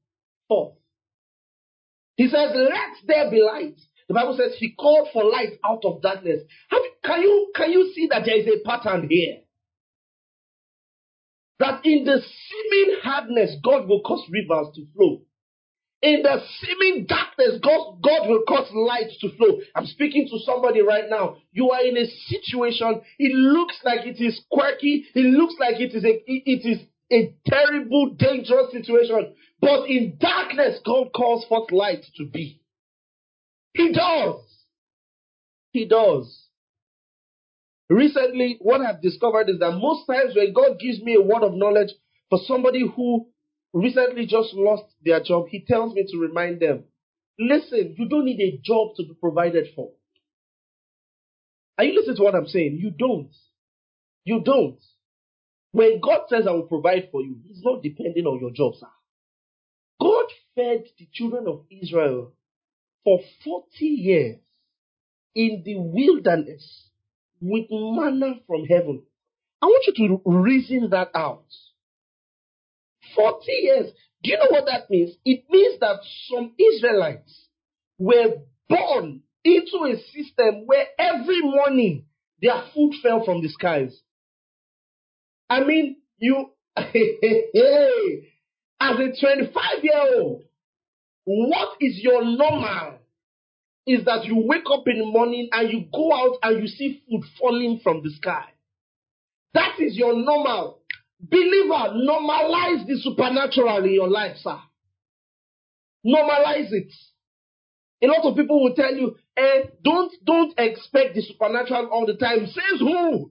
forth. 0.49 0.75
He 2.17 2.29
says, 2.29 2.51
Let 2.55 3.07
there 3.07 3.31
be 3.31 3.43
light. 3.43 3.77
The 4.09 4.15
Bible 4.15 4.37
says 4.39 4.57
he 4.59 4.73
called 4.73 5.09
for 5.13 5.25
light 5.25 5.59
out 5.65 5.85
of 5.85 6.01
darkness. 6.01 6.43
Have, 6.71 6.83
can 7.03 7.23
you 7.23 7.53
can 7.55 7.73
you 7.73 7.93
see 7.95 8.09
that 8.11 8.23
there 8.25 8.39
is 8.39 8.47
a 8.47 8.67
pattern 8.67 9.09
here? 9.11 9.44
That 11.61 11.85
in 11.85 12.05
the 12.05 12.21
seeming 12.21 12.97
hardness, 13.03 13.57
God 13.63 13.89
will 13.89 14.01
cause 14.03 14.25
rivers 14.29 14.75
to 14.75 14.87
flow. 14.95 15.23
In 16.03 16.23
the 16.23 16.43
seeming 16.61 17.07
darkness, 17.07 17.61
God, 17.63 18.03
God 18.03 18.29
will 18.29 18.43
cause 18.47 18.71
light 18.75 19.11
to 19.21 19.35
flow. 19.37 19.61
I'm 19.75 19.87
speaking 19.87 20.29
to 20.31 20.39
somebody 20.45 20.83
right 20.83 21.09
now. 21.09 21.37
You 21.53 21.71
are 21.71 21.83
in 21.83 21.97
a 21.97 22.07
situation, 22.27 23.01
it 23.19 23.35
looks 23.35 23.79
like 23.85 24.05
it 24.05 24.23
is 24.23 24.39
quirky, 24.51 25.07
it 25.15 25.21
looks 25.21 25.55
like 25.59 25.81
it 25.81 25.95
is 25.95 26.05
a, 26.05 26.23
it 26.27 26.67
is 26.67 26.79
a 27.11 27.35
terrible, 27.47 28.11
dangerous 28.19 28.73
situation. 28.73 29.35
But 29.61 29.89
in 29.89 30.19
darkness, 30.21 30.81
God 30.85 31.09
calls 31.15 31.47
forth 31.47 31.71
light 31.71 32.05
to 32.17 32.27
be. 32.27 32.61
He 33.73 33.93
does. 33.93 34.41
He 35.73 35.87
does. 35.87 36.44
Recently, 37.89 38.57
what 38.61 38.81
I've 38.81 39.03
discovered 39.03 39.49
is 39.51 39.59
that 39.61 39.73
most 39.73 40.07
times 40.07 40.35
when 40.35 40.53
God 40.53 40.79
gives 40.81 41.01
me 41.03 41.15
a 41.15 41.21
word 41.21 41.43
of 41.43 41.55
knowledge 41.55 41.91
for 42.31 42.39
somebody 42.47 42.87
who 42.97 43.27
recently 43.73 44.27
just 44.27 44.55
lost 44.55 44.85
their 45.05 45.23
job, 45.23 45.47
He 45.49 45.65
tells 45.65 45.95
me 45.95 46.07
to 46.11 46.19
remind 46.19 46.61
them 46.61 46.85
listen, 47.39 47.95
you 47.99 48.09
don't 48.09 48.25
need 48.25 48.41
a 48.41 48.61
job 48.63 48.95
to 48.97 49.03
be 49.03 49.15
provided 49.21 49.69
for. 49.75 49.91
Are 51.77 51.85
you 51.85 51.95
listening 51.99 52.17
to 52.17 52.23
what 52.23 52.35
I'm 52.35 52.47
saying? 52.47 52.79
You 52.81 52.91
don't. 52.91 53.33
You 54.25 54.41
don't. 54.41 54.79
When 55.73 56.01
God 56.01 56.23
says, 56.29 56.47
I 56.47 56.53
will 56.53 56.63
provide 56.63 57.09
for 57.11 57.21
you, 57.21 57.37
He's 57.47 57.63
not 57.63 57.83
depending 57.83 58.27
on 58.27 58.41
your 58.41 58.53
job, 58.53 58.75
sir. 58.79 58.87
God 60.01 60.27
fed 60.55 60.85
the 60.99 61.09
children 61.13 61.47
of 61.49 61.65
Israel 61.71 62.33
for 63.03 63.21
40 63.45 63.85
years 63.85 64.39
in 65.35 65.63
the 65.65 65.77
wilderness 65.77 66.91
with 67.45 67.67
manna 67.71 68.41
from 68.47 68.65
heaven. 68.65 69.03
I 69.61 69.67
want 69.67 69.85
you 69.87 69.93
to 70.09 70.23
reason 70.25 70.89
that 70.91 71.11
out. 71.15 71.45
40 73.15 73.53
years. 73.53 73.93
Do 74.23 74.31
you 74.31 74.39
know 74.39 74.47
what 74.49 74.65
that 74.67 74.89
means? 74.91 75.15
It 75.25 75.45
means 75.51 75.79
that 75.81 76.01
some 76.31 76.53
Israelites 76.59 77.49
were 77.99 78.39
born 78.69 79.23
into 79.45 79.85
a 79.85 79.97
system 80.13 80.67
where 80.67 80.87
every 80.99 81.43
morning 81.43 82.07
their 82.41 82.65
food 82.75 82.95
fell 83.03 83.25
from 83.25 83.43
the 83.43 83.49
skies. 83.51 83.95
I 85.51 85.65
mean, 85.65 85.97
you, 86.17 86.51
as 86.77 86.87
a 86.95 88.23
25 89.21 89.53
year 89.83 90.17
old, 90.17 90.43
what 91.25 91.77
is 91.81 91.99
your 92.03 92.25
normal? 92.25 92.99
Is 93.87 94.05
that 94.07 94.25
you 94.25 94.43
wake 94.47 94.65
up 94.73 94.85
in 94.87 94.99
the 94.99 95.05
morning 95.05 95.49
and 95.53 95.71
you 95.71 95.85
go 95.93 96.13
out 96.13 96.39
and 96.43 96.63
you 96.63 96.69
see 96.69 97.03
food 97.09 97.23
falling 97.39 97.81
from 97.83 98.03
the 98.03 98.11
sky. 98.11 98.47
That 99.53 99.79
is 99.79 99.97
your 99.97 100.15
normal. 100.17 100.81
Believer, 101.21 101.95
normalize 101.95 102.87
the 102.87 102.99
supernatural 103.03 103.85
in 103.85 103.93
your 103.93 104.09
life, 104.09 104.37
sir. 104.39 104.59
Normalize 106.05 106.73
it. 106.73 106.93
A 108.03 108.07
lot 108.07 108.25
of 108.25 108.37
people 108.37 108.63
will 108.63 108.75
tell 108.75 108.95
you, 108.95 109.17
eh, 109.37 109.63
don't 109.83 110.13
don't 110.25 110.53
expect 110.59 111.15
the 111.15 111.23
supernatural 111.23 111.87
all 111.87 112.05
the 112.05 112.17
time. 112.17 112.47
Says 112.47 112.81
who? 112.81 113.31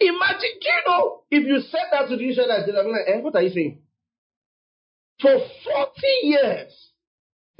Imagine, 0.00 0.58
you 0.60 0.82
know, 0.86 1.20
if 1.30 1.46
you 1.46 1.60
said 1.60 1.86
that 1.92 2.08
to 2.08 2.16
the 2.16 2.28
Israelites, 2.28 2.68
I'm 2.68 2.90
like, 2.90 3.06
eh, 3.06 3.20
what 3.20 3.36
are 3.36 3.42
you 3.42 3.50
saying? 3.50 3.82
For 5.20 5.38
40 5.38 5.46
years, 6.22 6.91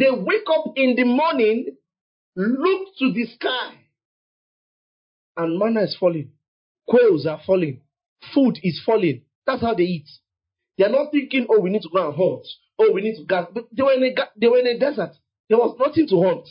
they 0.02 0.10
wake 0.10 0.48
up 0.50 0.72
in 0.74 0.96
the 0.96 1.04
morning, 1.04 1.76
look 2.34 2.88
to 2.98 3.12
the 3.12 3.24
sky, 3.26 3.74
and 5.36 5.58
manna 5.58 5.82
is 5.82 5.96
falling. 5.98 6.32
Quails 6.88 7.24
are 7.26 7.40
falling. 7.46 7.80
Food 8.34 8.58
is 8.64 8.82
falling. 8.84 9.22
That's 9.46 9.62
how 9.62 9.74
they 9.74 9.84
eat. 9.84 10.08
They 10.76 10.84
are 10.84 10.90
not 10.90 11.12
thinking, 11.12 11.46
oh, 11.48 11.60
we 11.60 11.70
need 11.70 11.82
to 11.82 11.88
go 11.92 12.08
and 12.08 12.16
hunt. 12.16 12.46
Oh, 12.80 12.90
we 12.92 13.02
need 13.02 13.16
to 13.16 13.24
gas. 13.24 13.46
They 13.72 13.82
were 13.82 13.92
in 13.92 14.02
a, 14.02 14.14
they 14.36 14.48
were 14.48 14.58
in 14.58 14.66
a 14.66 14.78
desert. 14.78 15.12
There 15.48 15.58
was 15.58 15.76
nothing 15.78 16.08
to 16.08 16.22
hunt. 16.22 16.48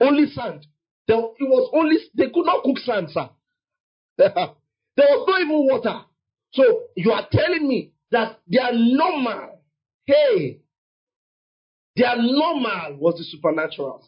Only 0.00 0.26
sand. 0.30 0.66
There, 1.06 1.18
it 1.18 1.48
was 1.48 1.70
only, 1.74 1.96
they 2.14 2.30
could 2.32 2.46
not 2.46 2.62
cook 2.62 2.78
sand, 2.78 3.10
sir. 3.10 3.28
there 4.16 4.30
was 4.96 5.24
no 5.28 5.38
even 5.38 5.66
water. 5.66 6.00
So 6.52 6.62
you 6.96 7.12
are 7.12 7.26
telling 7.30 7.68
me 7.68 7.92
that 8.12 8.38
they 8.50 8.58
are 8.58 8.72
normal. 8.72 9.60
Hey, 10.06 10.60
their 11.98 12.16
normal 12.16 12.96
was 12.98 13.16
the 13.18 13.24
supernatural. 13.24 14.04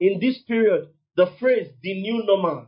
In 0.00 0.18
this 0.20 0.38
period, 0.46 0.88
the 1.16 1.26
phrase 1.38 1.68
the 1.82 1.94
new 2.02 2.24
normal 2.26 2.66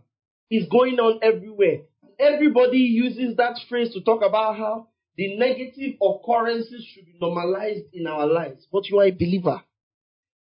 is 0.51 0.67
going 0.71 0.99
on 0.99 1.19
everywhere. 1.23 1.81
Everybody 2.19 2.79
uses 2.79 3.37
that 3.37 3.59
phrase 3.69 3.93
to 3.93 4.01
talk 4.01 4.23
about 4.23 4.57
how 4.57 4.89
the 5.17 5.37
negative 5.37 5.99
occurrences 6.01 6.87
should 6.93 7.07
be 7.07 7.17
normalized 7.21 7.87
in 7.93 8.07
our 8.07 8.27
lives. 8.27 8.67
But 8.73 8.89
you 8.89 9.01
are 9.01 9.07
a 9.07 9.11
believer. 9.11 9.61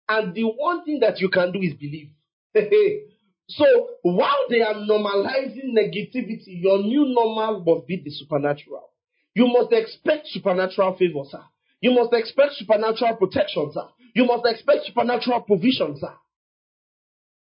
And 0.08 0.34
the 0.34 0.44
one 0.44 0.84
thing 0.84 1.00
that 1.00 1.18
you 1.18 1.30
can 1.30 1.52
do 1.52 1.60
is 1.60 1.74
believe. 1.74 2.10
so 3.48 3.64
while 4.02 4.46
they 4.48 4.60
are 4.60 4.74
normalizing 4.74 5.72
negativity, 5.72 6.60
your 6.60 6.78
new 6.78 7.06
normal 7.06 7.64
must 7.64 7.86
be 7.86 8.02
the 8.04 8.10
supernatural. 8.10 8.90
You 9.34 9.46
must 9.46 9.72
expect 9.72 10.26
supernatural 10.28 10.96
favor, 10.96 11.22
sir. 11.28 11.42
You 11.80 11.92
must 11.92 12.12
expect 12.12 12.54
supernatural 12.54 13.16
protection, 13.16 13.70
sir. 13.72 13.88
You 14.14 14.26
must 14.26 14.44
expect 14.46 14.86
supernatural 14.86 15.42
provision, 15.42 15.96
sir. 15.98 16.12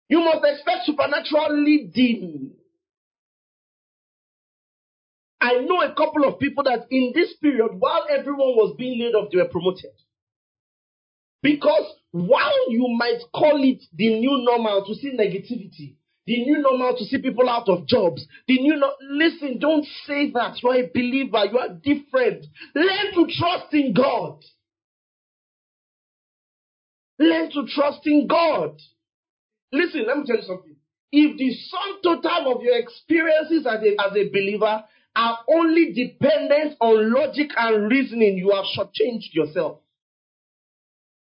You 0.10 0.20
must 0.20 0.44
expect 0.46 0.86
supernatural 0.86 1.63
leading. 1.63 2.52
I 5.39 5.56
know 5.60 5.82
a 5.82 5.94
couple 5.96 6.26
of 6.26 6.39
people 6.39 6.63
that 6.65 6.86
in 6.91 7.13
this 7.15 7.34
period, 7.41 7.72
while 7.80 8.06
everyone 8.10 8.56
was 8.56 8.76
being 8.78 9.00
laid 9.00 9.15
off, 9.15 9.32
they 9.32 9.38
were 9.38 9.50
promoted. 9.50 9.91
Because 11.41 11.96
while 12.12 12.72
you 12.72 12.88
might 12.89 13.20
call 13.34 13.63
it 13.63 13.82
the 13.94 14.20
new 14.20 14.44
normal 14.44 14.86
to 14.86 14.94
see 14.94 15.12
negativity, 15.17 15.96
the 16.27 16.43
new 16.43 16.60
normal 16.60 16.95
to 16.97 17.05
see 17.05 17.17
people 17.19 17.49
out 17.49 17.67
of 17.67 17.88
jobs, 17.88 18.25
the 18.47 18.60
new 18.60 18.75
no- 18.75 18.95
listen, 19.10 19.60
don't 19.60 19.86
say 20.05 20.31
that. 20.31 20.62
You 20.62 20.69
are 20.69 20.75
a 20.75 20.89
believer, 20.93 21.45
you 21.51 21.57
are 21.57 21.69
different. 21.69 22.45
Learn 22.75 23.13
to 23.15 23.27
trust 23.38 23.73
in 23.73 23.93
God. 23.93 24.39
Learn 27.19 27.51
to 27.51 27.65
trust 27.67 28.01
in 28.05 28.27
God. 28.27 28.79
Listen, 29.71 30.05
let 30.07 30.17
me 30.17 30.23
tell 30.25 30.38
you 30.38 30.43
something. 30.43 30.75
If 31.12 31.38
the 31.38 31.53
sum 31.53 31.99
total 32.03 32.55
of 32.55 32.63
your 32.63 32.77
experiences 32.77 33.65
as 33.65 33.81
a, 33.84 33.91
as 34.01 34.15
a 34.15 34.29
believer 34.29 34.84
are 35.15 35.39
only 35.49 35.93
dependent 35.93 36.77
on 36.79 37.13
logic 37.13 37.49
and 37.57 37.91
reasoning, 37.91 38.38
you 38.38 38.51
have 38.51 38.65
shortchanged 38.77 39.34
yourself. 39.34 39.79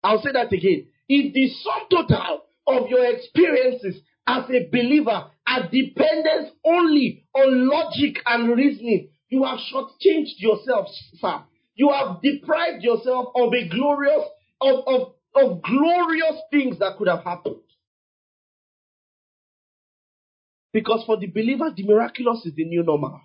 I'll 0.03 0.21
say 0.21 0.31
that 0.33 0.51
again. 0.53 0.87
If 1.09 1.33
the 1.33 1.49
sum 1.49 1.87
total 1.89 2.43
of 2.67 2.89
your 2.89 3.05
experiences 3.05 4.01
as 4.27 4.45
a 4.49 4.69
believer 4.71 5.29
are 5.47 5.69
dependent 5.69 6.53
only 6.65 7.25
on 7.35 7.67
logic 7.67 8.17
and 8.25 8.55
reasoning, 8.55 9.09
you 9.29 9.43
have 9.43 9.59
shortchanged 9.59 10.37
yourself, 10.37 10.87
sir. 11.15 11.41
You 11.75 11.89
have 11.89 12.21
deprived 12.21 12.83
yourself 12.83 13.27
of 13.35 13.51
a 13.53 13.67
glorious, 13.67 14.23
of, 14.61 14.83
of, 14.87 15.13
of 15.35 15.61
glorious 15.63 16.35
things 16.51 16.79
that 16.79 16.97
could 16.97 17.07
have 17.07 17.23
happened. 17.23 17.57
Because 20.71 21.03
for 21.05 21.17
the 21.17 21.27
believer, 21.27 21.71
the 21.75 21.83
miraculous 21.83 22.45
is 22.45 22.55
the 22.55 22.65
new 22.65 22.83
normal. 22.83 23.21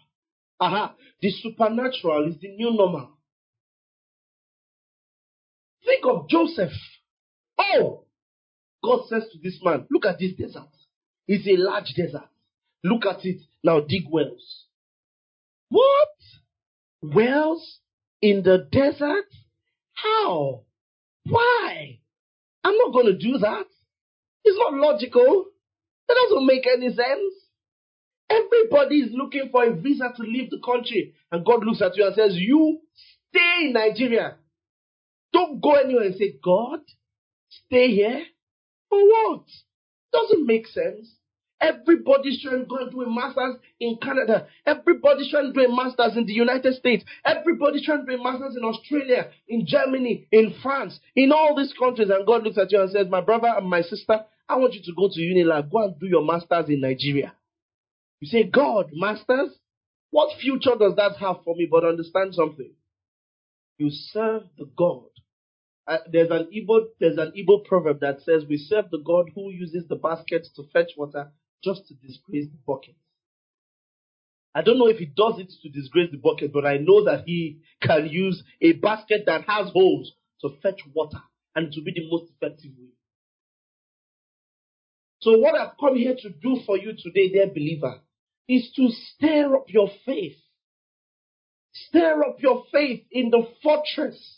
Aha. 0.61 0.95
The 1.21 1.31
supernatural 1.31 2.29
is 2.29 2.41
the 2.41 2.49
new 2.49 2.73
normal. 2.73 3.11
Think 5.85 6.05
of 6.05 6.29
Joseph. 6.29 6.73
Oh! 7.59 8.05
God 8.85 9.07
says 9.09 9.25
to 9.33 9.39
this 9.43 9.59
man, 9.63 9.87
look 9.91 10.05
at 10.05 10.19
this 10.19 10.33
desert. 10.33 10.69
It's 11.29 11.47
a 11.47 11.61
large 11.63 11.93
desert. 11.95 12.29
Look 12.83 13.05
at 13.07 13.25
it. 13.25 13.43
Now 13.63 13.81
dig 13.81 14.05
wells. 14.11 14.65
What? 15.69 16.09
Wells 17.03 17.79
in 18.23 18.43
the 18.43 18.67
desert? 18.73 19.27
How? 19.93 20.63
Why? 21.25 21.99
I'm 22.65 22.77
not 22.77 22.93
going 22.93 23.07
to 23.07 23.19
do 23.19 23.39
that. 23.39 23.67
It's 24.45 24.59
not 24.59 24.75
logical. 24.75 25.47
That 26.09 26.17
doesn't 26.29 26.47
make 26.47 26.67
any 26.67 26.89
sense. 26.89 27.35
Everybody 28.31 28.97
is 29.01 29.11
looking 29.13 29.49
for 29.51 29.65
a 29.65 29.75
visa 29.75 30.13
to 30.17 30.23
leave 30.23 30.51
the 30.51 30.61
country. 30.65 31.15
And 31.31 31.45
God 31.45 31.65
looks 31.65 31.83
at 31.83 31.97
you 31.97 32.07
and 32.07 32.15
says, 32.15 32.35
You 32.35 32.81
stay 33.31 33.67
in 33.67 33.73
Nigeria. 33.75 34.37
Don't 35.33 35.61
go 35.61 35.75
anywhere 35.75 36.05
and 36.05 36.15
say, 36.15 36.35
God, 36.43 36.81
stay 37.67 37.89
here. 37.89 38.25
For 38.89 38.99
what? 39.05 39.45
Doesn't 40.13 40.47
make 40.47 40.67
sense. 40.67 41.18
Everybody's 41.61 42.41
trying 42.43 42.61
to 42.61 42.67
go 42.67 42.77
and 42.77 42.91
do 42.93 43.03
a 43.03 43.11
master's 43.11 43.57
in 43.81 43.99
Canada. 44.01 44.47
Everybody's 44.65 45.31
trying 45.31 45.53
to 45.53 45.53
do 45.53 45.67
a 45.71 45.75
master's 45.75 46.17
in 46.17 46.25
the 46.27 46.33
United 46.33 46.75
States. 46.75 47.05
Everybody's 47.25 47.85
trying 47.85 48.07
to 48.07 48.17
do 48.17 48.21
a 48.21 48.23
master's 48.23 48.57
in 48.57 48.63
Australia, 48.65 49.31
in 49.49 49.67
Germany, 49.67 50.29
in 50.31 50.55
France, 50.63 51.01
in 51.17 51.33
all 51.33 51.57
these 51.57 51.75
countries. 51.77 52.11
And 52.11 52.25
God 52.27 52.45
looks 52.45 52.59
at 52.59 52.71
you 52.71 52.81
and 52.81 52.91
says, 52.91 53.07
My 53.11 53.21
brother 53.21 53.49
and 53.49 53.69
my 53.69 53.83
sister, 53.83 54.25
I 54.49 54.57
want 54.57 54.75
you 54.75 54.83
to 54.85 54.93
go 54.97 55.09
to 55.13 55.21
Unilag. 55.21 55.71
Go 55.71 55.85
and 55.85 55.99
do 55.99 56.07
your 56.07 56.25
master's 56.25 56.69
in 56.69 56.81
Nigeria. 56.81 57.35
You 58.21 58.29
say, 58.29 58.45
God, 58.45 58.91
masters? 58.93 59.51
What 60.11 60.39
future 60.41 60.77
does 60.79 60.95
that 60.97 61.17
have 61.21 61.43
for 61.45 61.55
me? 61.57 61.67
But 61.71 61.85
understand 61.85 62.35
something. 62.35 62.71
You 63.79 63.91
serve 63.91 64.43
the 64.57 64.69
God. 64.77 65.05
Uh, 65.87 65.99
there's 66.13 66.31
an 66.31 66.49
Igbo 66.55 66.87
there's 67.01 67.17
an 67.17 67.33
Igbo 67.37 67.65
proverb 67.65 68.01
that 68.01 68.21
says 68.21 68.45
we 68.47 68.59
serve 68.59 68.91
the 68.91 68.99
God 68.99 69.31
who 69.35 69.51
uses 69.51 69.89
the 69.89 69.97
basket 69.97 70.47
to 70.57 70.65
fetch 70.73 70.91
water 70.99 71.31
just 71.63 71.87
to 71.89 71.95
disgrace 71.95 72.47
the 72.51 72.59
bucket. 72.67 72.97
I 74.55 74.63
don't 74.63 74.79
know 74.79 74.89
if 74.89 74.99
he 74.99 75.07
does 75.07 75.39
it 75.39 75.53
to 75.63 75.69
disgrace 75.69 76.11
the 76.11 76.19
bucket, 76.19 76.53
but 76.53 76.67
I 76.67 76.79
know 76.79 77.05
that 77.05 77.25
he 77.27 77.61
can 77.83 78.09
use 78.09 78.43
a 78.61 78.73
basket 78.73 79.25
that 79.27 79.45
has 79.47 79.71
holes 79.73 80.13
to 80.41 80.51
fetch 80.63 80.81
water 80.95 81.23
and 81.55 81.73
to 81.73 81.81
be 81.83 81.93
the 81.93 82.09
most 82.11 82.31
effective 82.31 82.73
way. 82.79 82.89
So 85.21 85.37
what 85.39 85.55
I've 85.55 85.77
come 85.79 85.97
here 85.97 86.15
to 86.17 86.31
do 86.31 86.61
for 86.65 86.79
you 86.79 86.93
today, 86.93 87.29
dear 87.29 87.49
believer, 87.49 88.01
is 88.49 88.71
to 88.77 88.89
stir 88.91 89.57
up 89.57 89.67
your 89.69 89.91
faith. 90.07 90.37
Stir 91.73 92.23
up 92.25 92.41
your 92.41 92.65
faith 92.73 93.05
in 93.11 93.31
the 93.31 93.47
fortress. 93.63 94.38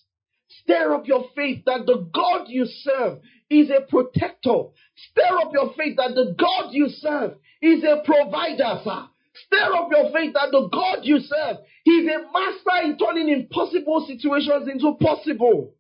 Stir 0.62 0.94
up 0.94 1.06
your 1.06 1.26
faith 1.34 1.64
that 1.66 1.86
the 1.86 2.08
God 2.12 2.46
you 2.48 2.66
serve 2.66 3.18
is 3.48 3.70
a 3.70 3.82
protector. 3.88 4.64
Stir 5.10 5.38
up 5.40 5.52
your 5.52 5.72
faith 5.74 5.96
that 5.96 6.14
the 6.14 6.34
God 6.38 6.72
you 6.72 6.88
serve 6.88 7.34
is 7.62 7.82
a 7.84 8.02
provider, 8.04 8.80
sir. 8.84 9.06
Stir 9.46 9.74
up 9.74 9.90
your 9.90 10.12
faith 10.12 10.34
that 10.34 10.50
the 10.50 10.68
God 10.72 11.00
you 11.02 11.20
serve 11.20 11.58
is 11.86 12.06
a 12.06 12.18
master 12.32 12.84
in 12.84 12.98
turning 12.98 13.28
impossible 13.28 14.06
situations 14.06 14.68
into 14.68 14.94
possible. 15.00 15.74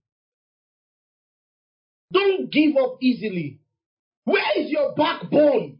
Don't 2.12 2.50
give 2.50 2.76
up 2.76 2.98
easily. 3.00 3.60
Where 4.24 4.58
is 4.58 4.70
your 4.70 4.94
backbone? 4.94 5.78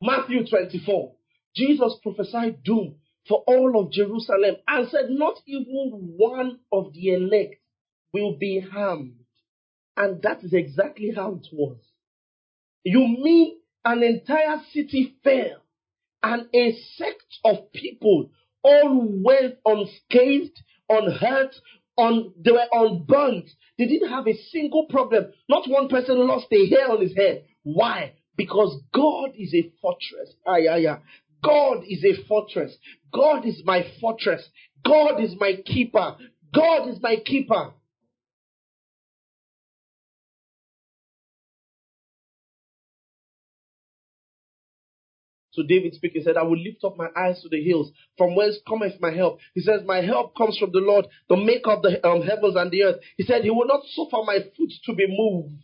Matthew 0.00 0.46
24. 0.48 1.12
Jesus 1.54 1.96
prophesied 2.02 2.62
doom 2.62 2.96
for 3.28 3.42
all 3.46 3.80
of 3.80 3.92
Jerusalem 3.92 4.56
and 4.66 4.88
said, 4.88 5.10
Not 5.10 5.34
even 5.46 6.14
one 6.16 6.58
of 6.72 6.92
the 6.92 7.14
elect 7.14 7.56
will 8.12 8.36
be 8.36 8.60
harmed. 8.60 9.20
And 9.96 10.22
that 10.22 10.42
is 10.42 10.52
exactly 10.52 11.12
how 11.14 11.34
it 11.34 11.46
was. 11.52 11.78
You 12.84 13.00
mean 13.00 13.58
an 13.84 14.02
entire 14.02 14.60
city 14.72 15.14
fell 15.22 15.62
and 16.22 16.48
a 16.54 16.72
sect 16.96 17.38
of 17.44 17.72
people 17.72 18.30
all 18.62 19.22
went 19.22 19.56
unscathed, 19.64 20.58
unhurt, 20.88 21.54
on, 21.96 22.32
they 22.42 22.52
were 22.52 22.66
unburnt. 22.72 23.50
They 23.78 23.86
didn't 23.86 24.10
have 24.10 24.26
a 24.26 24.36
single 24.50 24.86
problem. 24.86 25.32
Not 25.48 25.68
one 25.68 25.88
person 25.88 26.26
lost 26.26 26.46
a 26.52 26.68
hair 26.68 26.90
on 26.90 27.00
his 27.00 27.14
head. 27.14 27.44
Why? 27.62 28.14
Because 28.36 28.80
God 28.94 29.30
is 29.36 29.54
a 29.54 29.70
fortress. 29.82 30.34
Ay, 30.46 30.66
ay, 30.70 30.86
ay. 30.86 30.98
God 31.42 31.84
is 31.88 32.04
a 32.04 32.26
fortress. 32.26 32.76
God 33.12 33.46
is 33.46 33.62
my 33.64 33.84
fortress. 34.00 34.42
God 34.84 35.22
is 35.22 35.34
my 35.38 35.54
keeper. 35.64 36.16
God 36.54 36.88
is 36.88 36.98
my 37.00 37.16
keeper. 37.24 37.72
So 45.52 45.62
David 45.64 45.94
speaking 45.94 46.22
said, 46.24 46.36
I 46.36 46.42
will 46.42 46.58
lift 46.58 46.84
up 46.84 46.96
my 46.96 47.08
eyes 47.16 47.42
to 47.42 47.48
the 47.48 47.62
hills, 47.62 47.90
from 48.16 48.36
whence 48.36 48.56
cometh 48.68 49.00
my 49.00 49.10
help. 49.12 49.40
He 49.54 49.60
says, 49.60 49.80
My 49.84 50.00
help 50.00 50.36
comes 50.36 50.56
from 50.58 50.70
the 50.72 50.78
Lord, 50.78 51.06
the 51.28 51.36
maker 51.36 51.72
of 51.72 51.82
the 51.82 52.06
um, 52.06 52.22
heavens 52.22 52.54
and 52.56 52.70
the 52.70 52.84
earth. 52.84 53.00
He 53.16 53.24
said, 53.24 53.42
He 53.42 53.50
will 53.50 53.66
not 53.66 53.82
suffer 53.94 54.22
my 54.24 54.38
foot 54.56 54.72
to 54.86 54.94
be 54.94 55.06
moved. 55.08 55.60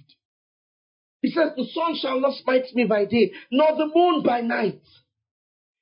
He 1.23 1.31
says, 1.31 1.53
The 1.57 1.67
sun 1.73 1.97
shall 2.01 2.21
not 2.21 2.35
smite 2.43 2.67
me 2.75 2.85
by 2.85 3.05
day, 3.05 3.33
nor 3.51 3.77
the 3.77 3.91
moon 3.95 4.23
by 4.25 4.41
night. 4.41 4.81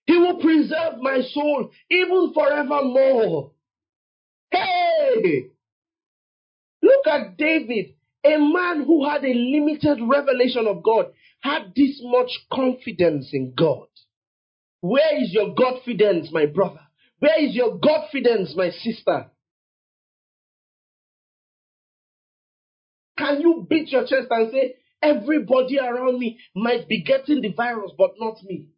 He 0.06 0.16
will 0.16 0.38
preserve 0.38 1.00
my 1.00 1.20
soul 1.32 1.70
even 1.90 2.32
forevermore. 2.34 3.52
Hey! 4.50 5.46
Look 6.82 7.06
at 7.06 7.36
David, 7.38 7.94
a 8.24 8.36
man 8.38 8.84
who 8.84 9.08
had 9.08 9.24
a 9.24 9.32
limited 9.32 9.98
revelation 10.06 10.66
of 10.66 10.82
God, 10.82 11.06
had 11.40 11.72
this 11.74 12.00
much 12.02 12.30
confidence 12.52 13.30
in 13.32 13.54
God. 13.56 13.86
Where 14.80 15.22
is 15.22 15.32
your 15.32 15.54
confidence, 15.54 16.28
my 16.30 16.46
brother? 16.46 16.80
Where 17.18 17.42
is 17.42 17.54
your 17.54 17.78
confidence, 17.78 18.54
my 18.54 18.70
sister? 18.70 19.30
Can 23.16 23.40
you 23.40 23.66
beat 23.68 23.88
your 23.88 24.02
chest 24.02 24.26
and 24.28 24.52
say, 24.52 24.74
everybody 25.00 25.78
around 25.78 26.18
me 26.18 26.38
might 26.54 26.88
be 26.88 27.02
getting 27.02 27.40
the 27.40 27.52
virus, 27.52 27.92
but 27.96 28.12
not 28.18 28.42
me? 28.42 28.68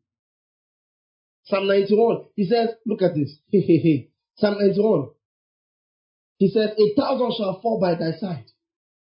Psalm 1.47 1.69
91, 1.69 2.25
he 2.35 2.45
says, 2.45 2.71
look 2.85 3.03
at 3.03 3.15
this. 3.15 3.39
Psalm 4.37 4.59
91. 4.59 5.11
He 6.39 6.49
says, 6.49 6.71
a 6.79 7.01
thousand 7.01 7.33
shall 7.39 7.61
fall 7.63 7.81
by 7.81 7.95
thy 7.95 8.17
side, 8.19 8.45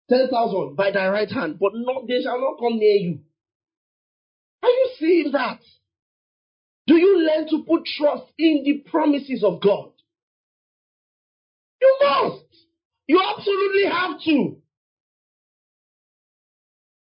ten 0.08 0.28
thousand 0.30 0.76
by 0.76 0.92
thy 0.92 1.08
right 1.08 1.30
hand, 1.30 1.58
but 1.58 1.72
not 1.74 2.06
they 2.06 2.22
shall 2.22 2.40
not 2.40 2.58
come 2.60 2.78
near 2.78 2.96
you. 2.96 3.20
Are 4.62 4.68
you 4.68 4.90
seeing 4.98 5.32
that? 5.32 5.60
Do 6.86 6.96
you 6.96 7.18
learn 7.26 7.48
to 7.48 7.64
put 7.66 7.86
trust 7.86 8.24
in 8.38 8.62
the 8.64 8.88
promises 8.88 9.42
of 9.42 9.60
God? 9.60 9.90
You 11.80 11.98
must. 12.02 12.44
You 13.06 13.20
absolutely 13.36 13.84
have 13.90 14.20
to. 14.22 14.56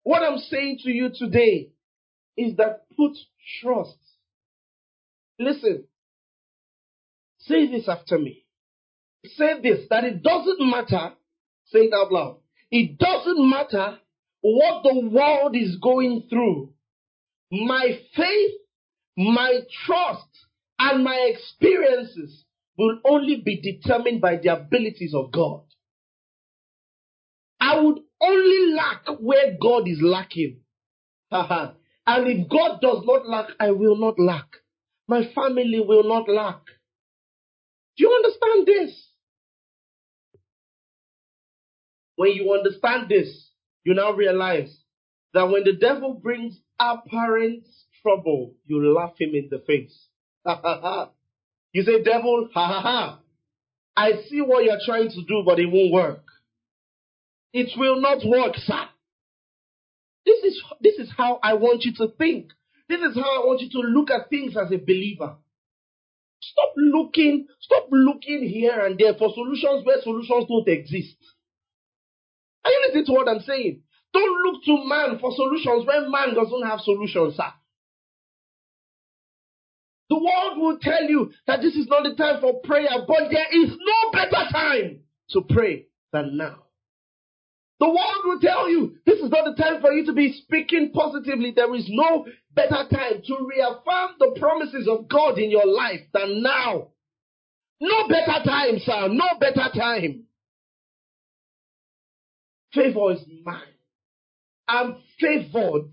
What 0.02 0.22
I'm 0.22 0.38
saying 0.38 0.80
to 0.84 0.90
you 0.90 1.10
today 1.14 1.70
is 2.36 2.56
that 2.56 2.86
put 2.96 3.12
trust. 3.62 3.98
Listen, 5.38 5.84
say 7.40 7.70
this 7.70 7.88
after 7.88 8.18
me. 8.18 8.44
Say 9.24 9.60
this 9.62 9.86
that 9.90 10.04
it 10.04 10.22
doesn't 10.22 10.60
matter, 10.60 11.12
say 11.66 11.80
it 11.80 11.94
out 11.94 12.12
loud. 12.12 12.38
It 12.70 12.98
doesn't 12.98 13.48
matter 13.50 13.98
what 14.40 14.82
the 14.82 15.08
world 15.08 15.56
is 15.56 15.76
going 15.76 16.26
through. 16.28 16.72
My 17.50 17.98
faith 18.14 18.52
my 19.18 19.52
trust 19.84 20.28
and 20.78 21.02
my 21.02 21.32
experiences 21.34 22.44
will 22.78 23.00
only 23.04 23.42
be 23.44 23.60
determined 23.60 24.20
by 24.20 24.36
the 24.36 24.52
abilities 24.52 25.12
of 25.12 25.32
God. 25.32 25.62
I 27.60 27.80
would 27.80 27.98
only 28.20 28.74
lack 28.74 29.06
where 29.18 29.56
God 29.60 29.88
is 29.88 29.98
lacking. 30.00 30.60
and 31.32 31.74
if 32.06 32.48
God 32.48 32.80
does 32.80 33.02
not 33.04 33.28
lack, 33.28 33.48
I 33.58 33.72
will 33.72 33.96
not 33.96 34.20
lack. 34.20 34.46
My 35.08 35.22
family 35.34 35.80
will 35.80 36.04
not 36.04 36.28
lack. 36.28 36.60
Do 37.96 38.04
you 38.04 38.12
understand 38.12 38.66
this? 38.66 39.08
When 42.16 42.32
you 42.32 42.52
understand 42.52 43.08
this, 43.08 43.50
you 43.84 43.94
now 43.94 44.12
realize 44.12 44.76
that 45.32 45.48
when 45.48 45.64
the 45.64 45.72
devil 45.72 46.14
brings 46.14 46.58
apparent 46.78 47.64
trouble, 48.02 48.54
you 48.66 48.94
laugh 48.94 49.14
him 49.18 49.30
in 49.34 49.48
the 49.50 49.60
face. 49.60 49.96
you 51.72 51.82
say, 51.82 52.02
devil, 52.02 52.48
ha 52.52 52.66
ha 52.66 52.80
ha. 52.80 53.20
I 53.96 54.22
see 54.28 54.42
what 54.42 54.64
you're 54.64 54.78
trying 54.84 55.10
to 55.10 55.22
do, 55.22 55.42
but 55.44 55.58
it 55.58 55.66
won't 55.66 55.92
work. 55.92 56.24
It 57.52 57.70
will 57.76 58.00
not 58.00 58.18
work, 58.24 58.54
sir. 58.56 58.84
This 60.26 60.44
is, 60.44 60.62
this 60.80 60.98
is 60.98 61.10
how 61.16 61.40
I 61.42 61.54
want 61.54 61.84
you 61.84 61.94
to 61.94 62.08
think. 62.18 62.52
This 62.88 63.00
is 63.00 63.14
how 63.14 63.42
I 63.42 63.46
want 63.46 63.60
you 63.60 63.70
to 63.70 63.80
look 63.88 64.10
at 64.10 64.30
things 64.30 64.56
as 64.56 64.72
a 64.72 64.78
believer. 64.78 65.36
Stop 66.40 66.72
looking, 66.76 67.46
stop 67.60 67.88
looking 67.90 68.48
here 68.48 68.86
and 68.86 68.98
there 68.98 69.14
for 69.14 69.32
solutions 69.34 69.84
where 69.84 70.00
solutions 70.02 70.46
don't 70.48 70.68
exist. 70.68 71.16
Are 72.64 72.70
you 72.70 72.84
listening 72.86 73.06
to 73.06 73.12
what 73.12 73.28
I'm 73.28 73.40
saying? 73.40 73.82
Don't 74.12 74.42
look 74.42 74.64
to 74.64 74.88
man 74.88 75.18
for 75.18 75.32
solutions 75.34 75.86
when 75.86 76.10
man 76.10 76.34
doesn't 76.34 76.66
have 76.66 76.80
solutions, 76.80 77.36
sir. 77.36 77.52
The 80.08 80.16
world 80.16 80.56
will 80.58 80.78
tell 80.80 81.02
you 81.02 81.32
that 81.46 81.60
this 81.60 81.74
is 81.74 81.86
not 81.88 82.04
the 82.04 82.14
time 82.14 82.40
for 82.40 82.60
prayer, 82.60 82.88
but 83.06 83.28
there 83.30 83.62
is 83.62 83.70
no 83.70 84.10
better 84.12 84.50
time 84.50 85.00
to 85.30 85.42
pray 85.42 85.86
than 86.12 86.38
now. 86.38 86.64
The 87.80 87.86
world 87.86 88.24
will 88.24 88.40
tell 88.40 88.68
you 88.68 88.96
this 89.06 89.20
is 89.20 89.30
not 89.30 89.44
the 89.44 89.62
time 89.62 89.80
for 89.80 89.92
you 89.92 90.06
to 90.06 90.12
be 90.12 90.32
speaking 90.32 90.90
positively. 90.92 91.52
There 91.54 91.72
is 91.76 91.86
no 91.88 92.26
better 92.58 92.88
time 92.90 93.22
to 93.24 93.36
reaffirm 93.46 94.10
the 94.18 94.36
promises 94.38 94.88
of 94.88 95.08
God 95.08 95.38
in 95.38 95.50
your 95.50 95.66
life 95.66 96.00
than 96.12 96.42
now. 96.42 96.88
No 97.80 98.08
better 98.08 98.44
time, 98.44 98.78
sir. 98.78 99.08
No 99.08 99.38
better 99.38 99.68
time. 99.76 100.24
Favor 102.74 103.12
is 103.12 103.20
mine. 103.44 103.62
I'm 104.66 104.96
favored. 105.20 105.90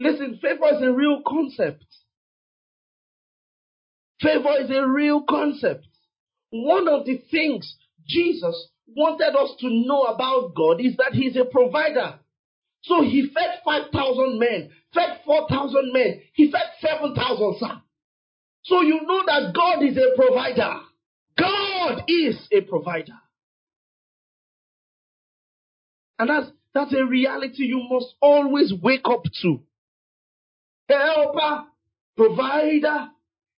Listen, 0.00 0.38
favor 0.42 0.74
is 0.74 0.82
a 0.82 0.92
real 0.92 1.22
concept. 1.26 1.84
Favor 4.20 4.60
is 4.60 4.70
a 4.70 4.86
real 4.86 5.22
concept. 5.28 5.86
One 6.50 6.88
of 6.88 7.06
the 7.06 7.22
things 7.30 7.76
Jesus 8.06 8.68
wanted 8.94 9.34
us 9.38 9.54
to 9.60 9.68
know 9.70 10.02
about 10.02 10.54
God 10.54 10.80
is 10.80 10.96
that 10.96 11.12
He's 11.12 11.36
a 11.36 11.44
provider. 11.44 12.18
So 12.82 13.02
He 13.02 13.30
fed 13.32 13.60
5,000 13.64 14.38
men, 14.38 14.70
fed 14.94 15.20
4,000 15.24 15.92
men, 15.92 16.22
He 16.34 16.50
fed 16.50 16.62
7,000, 16.80 17.56
sir. 17.58 17.80
So 18.64 18.82
you 18.82 19.00
know 19.02 19.22
that 19.26 19.52
God 19.54 19.82
is 19.82 19.96
a 19.96 20.14
provider. 20.16 20.80
God 21.38 22.04
is 22.08 22.36
a 22.52 22.60
provider. 22.60 23.18
And 26.18 26.30
that's, 26.30 26.46
that's 26.72 26.94
a 26.94 27.04
reality 27.04 27.64
you 27.64 27.84
must 27.90 28.14
always 28.20 28.72
wake 28.80 29.02
up 29.04 29.24
to. 29.42 29.60
Helper, 30.88 31.64
provider, 32.16 33.08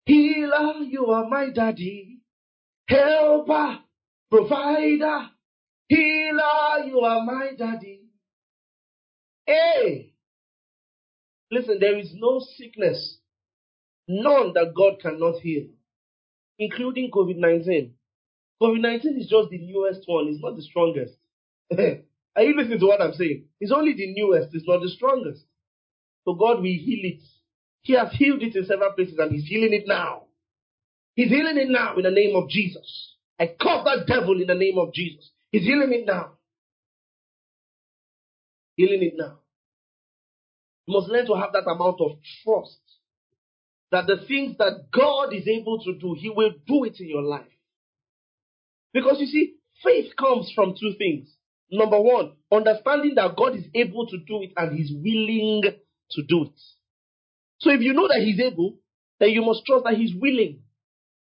healer, 0.07 0.75
you 0.89 1.07
are 1.07 1.29
my 1.29 1.51
daddy. 1.51 2.21
Helper, 2.89 3.79
provider, 4.31 5.29
healer, 5.89 6.87
you 6.87 7.01
are 7.01 7.25
my 7.25 7.51
daddy. 7.59 8.01
Hey, 9.47 10.14
listen, 11.55 11.79
there 11.81 11.99
is 11.99 12.13
no 12.15 12.41
sickness, 12.57 13.19
none 14.09 14.53
that 14.55 14.75
God 14.77 15.01
cannot 15.01 15.41
heal, 15.41 15.67
including 16.59 17.11
COVID 17.11 17.37
19. 17.37 17.95
COVID 18.61 18.81
19 18.81 19.21
is 19.21 19.29
just 19.29 19.51
the 19.51 19.59
newest 19.59 20.03
one, 20.07 20.29
it's 20.29 20.43
not 20.43 20.57
the 20.57 20.63
strongest. 20.63 21.15
Are 22.37 22.43
you 22.43 22.57
listening 22.57 22.81
to 22.81 22.87
what 22.87 23.01
I'm 23.01 23.15
saying? 23.15 23.45
It's 23.61 23.73
only 23.73 23.95
the 23.95 24.13
newest, 24.13 24.55
it's 24.55 24.67
not 24.67 24.81
the 24.81 24.89
strongest. 24.89 25.45
So 26.25 26.35
God 26.35 26.57
will 26.57 26.65
heal 26.65 27.05
it. 27.05 27.23
He 27.83 27.95
has 27.95 28.13
healed 28.13 28.43
it 28.43 28.57
in 28.57 28.65
several 28.65 28.93
places 28.93 29.19
and 29.19 29.31
He's 29.33 29.47
healing 29.47 29.75
it 29.75 29.85
now. 29.87 30.23
He's 31.15 31.29
healing 31.29 31.59
it 31.59 31.69
now 31.69 31.97
in 31.97 32.03
the 32.03 32.11
name 32.11 32.35
of 32.35 32.49
Jesus. 32.49 33.15
I 33.39 33.55
caught 33.61 33.85
that 33.85 34.07
devil 34.07 34.41
in 34.41 34.47
the 34.47 34.55
name 34.55 34.79
of 34.79 34.93
Jesus. 34.93 35.31
He's 35.51 35.63
healing 35.65 35.93
it 35.93 36.07
now. 36.07 36.33
Healing 38.77 39.03
it 39.03 39.15
now. 39.17 39.39
You 40.87 40.95
must 40.95 41.09
learn 41.09 41.27
to 41.27 41.35
have 41.35 41.53
that 41.53 41.69
amount 41.71 42.01
of 42.01 42.19
trust 42.43 42.79
that 43.91 44.07
the 44.07 44.27
things 44.27 44.57
that 44.59 44.87
God 44.93 45.33
is 45.33 45.47
able 45.47 45.83
to 45.85 45.95
do, 45.95 46.17
He 46.19 46.31
will 46.31 46.53
do 46.67 46.85
it 46.85 46.99
in 47.01 47.09
your 47.09 47.23
life. 47.23 47.47
Because 48.93 49.17
you 49.21 49.27
see, 49.27 49.55
faith 49.83 50.13
comes 50.19 50.53
from 50.55 50.75
two 50.79 50.95
things. 50.99 51.29
Number 51.71 52.01
one, 52.01 52.33
understanding 52.53 53.15
that 53.17 53.37
God 53.37 53.57
is 53.57 53.65
able 53.75 54.07
to 54.07 54.19
do 54.19 54.43
it 54.43 54.53
and 54.57 54.77
He's 54.77 54.93
willing 54.93 55.63
to 56.11 56.23
do 56.23 56.45
it. 56.45 56.61
So 57.61 57.71
if 57.71 57.81
you 57.81 57.95
know 57.95 58.09
that 58.09 58.21
He's 58.23 58.41
able, 58.41 58.77
then 59.19 59.31
you 59.31 59.43
must 59.43 59.65
trust 59.65 59.85
that 59.85 59.95
He's 59.95 60.15
willing. 60.15 60.61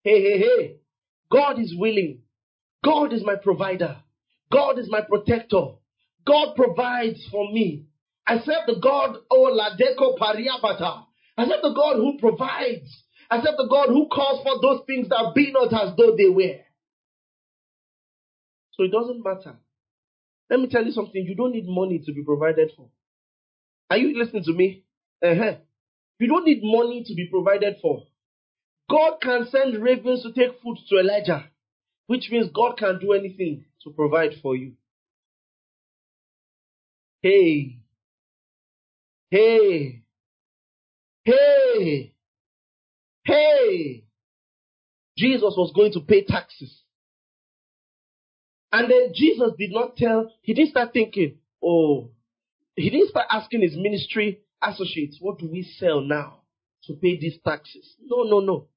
Hey, 0.03 0.21
hey, 0.21 0.39
hey. 0.39 0.75
God 1.31 1.59
is 1.59 1.73
willing. 1.75 2.19
God 2.83 3.13
is 3.13 3.23
my 3.23 3.35
provider. 3.35 3.97
God 4.51 4.77
is 4.77 4.87
my 4.89 5.01
protector. 5.01 5.65
God 6.25 6.55
provides 6.55 7.19
for 7.31 7.51
me. 7.51 7.85
I 8.27 8.37
serve 8.39 8.65
the 8.67 8.79
God, 8.81 9.17
oh 9.29 9.51
Ladeko 9.53 10.17
Pariabata. 10.17 11.05
I 11.37 11.47
serve 11.47 11.61
the 11.61 11.73
God 11.75 11.97
who 11.97 12.17
provides. 12.19 13.03
I 13.29 13.37
serve 13.37 13.57
the 13.57 13.67
God 13.69 13.89
who 13.89 14.07
calls 14.07 14.43
for 14.43 14.61
those 14.61 14.85
things 14.87 15.09
that 15.09 15.33
be 15.35 15.51
not 15.51 15.73
as 15.73 15.95
though 15.97 16.15
they 16.17 16.29
were. 16.29 16.59
So 18.73 18.83
it 18.83 18.91
doesn't 18.91 19.23
matter. 19.23 19.57
Let 20.49 20.59
me 20.59 20.67
tell 20.67 20.83
you 20.83 20.91
something. 20.91 21.23
You 21.25 21.35
don't 21.35 21.51
need 21.51 21.67
money 21.67 22.01
to 22.05 22.13
be 22.13 22.23
provided 22.23 22.71
for. 22.75 22.87
Are 23.89 23.97
you 23.97 24.17
listening 24.17 24.43
to 24.43 24.53
me? 24.53 24.83
Uh-huh. 25.23 25.55
You 26.19 26.27
don't 26.27 26.45
need 26.45 26.61
money 26.63 27.03
to 27.05 27.13
be 27.13 27.27
provided 27.27 27.77
for. 27.81 28.03
God 28.89 29.17
can 29.21 29.47
send 29.49 29.81
ravens 29.81 30.23
to 30.23 30.31
take 30.31 30.61
food 30.61 30.77
to 30.89 30.99
Elijah, 30.99 31.45
which 32.07 32.29
means 32.31 32.49
God 32.53 32.77
can 32.77 32.99
do 32.99 33.13
anything 33.13 33.65
to 33.83 33.89
provide 33.89 34.33
for 34.41 34.55
you. 34.55 34.73
Hey, 37.21 37.79
hey, 39.29 40.03
hey, 41.23 42.13
hey. 43.23 44.03
Jesus 45.17 45.53
was 45.57 45.71
going 45.73 45.93
to 45.93 46.01
pay 46.01 46.23
taxes. 46.25 46.81
And 48.71 48.91
then 48.91 49.13
Jesus 49.13 49.51
did 49.57 49.71
not 49.71 49.95
tell, 49.95 50.31
he 50.41 50.53
didn't 50.53 50.71
start 50.71 50.91
thinking, 50.91 51.37
oh, 51.63 52.09
he 52.75 52.89
didn't 52.89 53.09
start 53.09 53.27
asking 53.31 53.61
his 53.61 53.75
ministry 53.77 54.41
associates, 54.61 55.17
what 55.21 55.39
do 55.39 55.49
we 55.49 55.63
sell 55.63 56.01
now 56.01 56.41
to 56.83 56.93
pay 56.93 57.17
these 57.17 57.37
taxes? 57.45 57.95
No, 58.03 58.23
no, 58.23 58.39
no. 58.41 58.67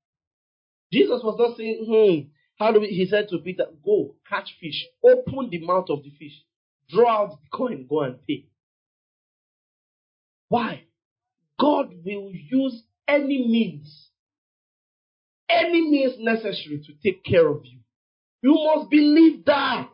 Jesus 0.92 1.20
was 1.24 1.36
not 1.38 1.56
saying, 1.56 1.84
hmm, 1.86 2.28
how 2.62 2.72
do 2.72 2.80
we, 2.80 2.88
he 2.88 3.06
said 3.06 3.28
to 3.30 3.38
Peter, 3.38 3.66
go 3.84 4.14
catch 4.28 4.54
fish, 4.60 4.86
open 5.04 5.50
the 5.50 5.64
mouth 5.64 5.86
of 5.90 6.02
the 6.04 6.10
fish, 6.10 6.44
draw 6.88 7.24
out 7.24 7.30
the 7.30 7.48
coin, 7.52 7.86
go 7.88 8.02
and 8.02 8.24
pay. 8.26 8.46
Why? 10.48 10.84
God 11.58 11.92
will 12.04 12.30
use 12.32 12.82
any 13.06 13.46
means, 13.48 14.08
any 15.48 15.90
means 15.90 16.14
necessary 16.18 16.82
to 16.86 16.92
take 17.02 17.24
care 17.24 17.48
of 17.48 17.64
you. 17.64 17.78
You 18.42 18.54
must 18.54 18.90
believe 18.90 19.44
that. 19.46 19.88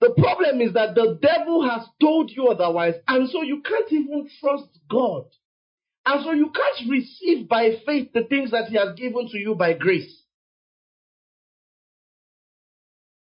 The 0.00 0.14
problem 0.16 0.62
is 0.62 0.72
that 0.72 0.94
the 0.94 1.18
devil 1.20 1.68
has 1.68 1.86
told 2.00 2.30
you 2.30 2.48
otherwise, 2.48 2.94
and 3.06 3.28
so 3.28 3.42
you 3.42 3.60
can't 3.60 3.92
even 3.92 4.30
trust 4.40 4.70
God. 4.88 5.26
And 6.06 6.24
so 6.24 6.32
you 6.32 6.50
can't 6.50 6.90
receive 6.90 7.48
by 7.48 7.72
faith 7.84 8.08
the 8.14 8.22
things 8.22 8.52
that 8.52 8.68
He 8.68 8.76
has 8.76 8.94
given 8.96 9.28
to 9.28 9.38
you 9.38 9.54
by 9.54 9.74
grace. 9.74 10.22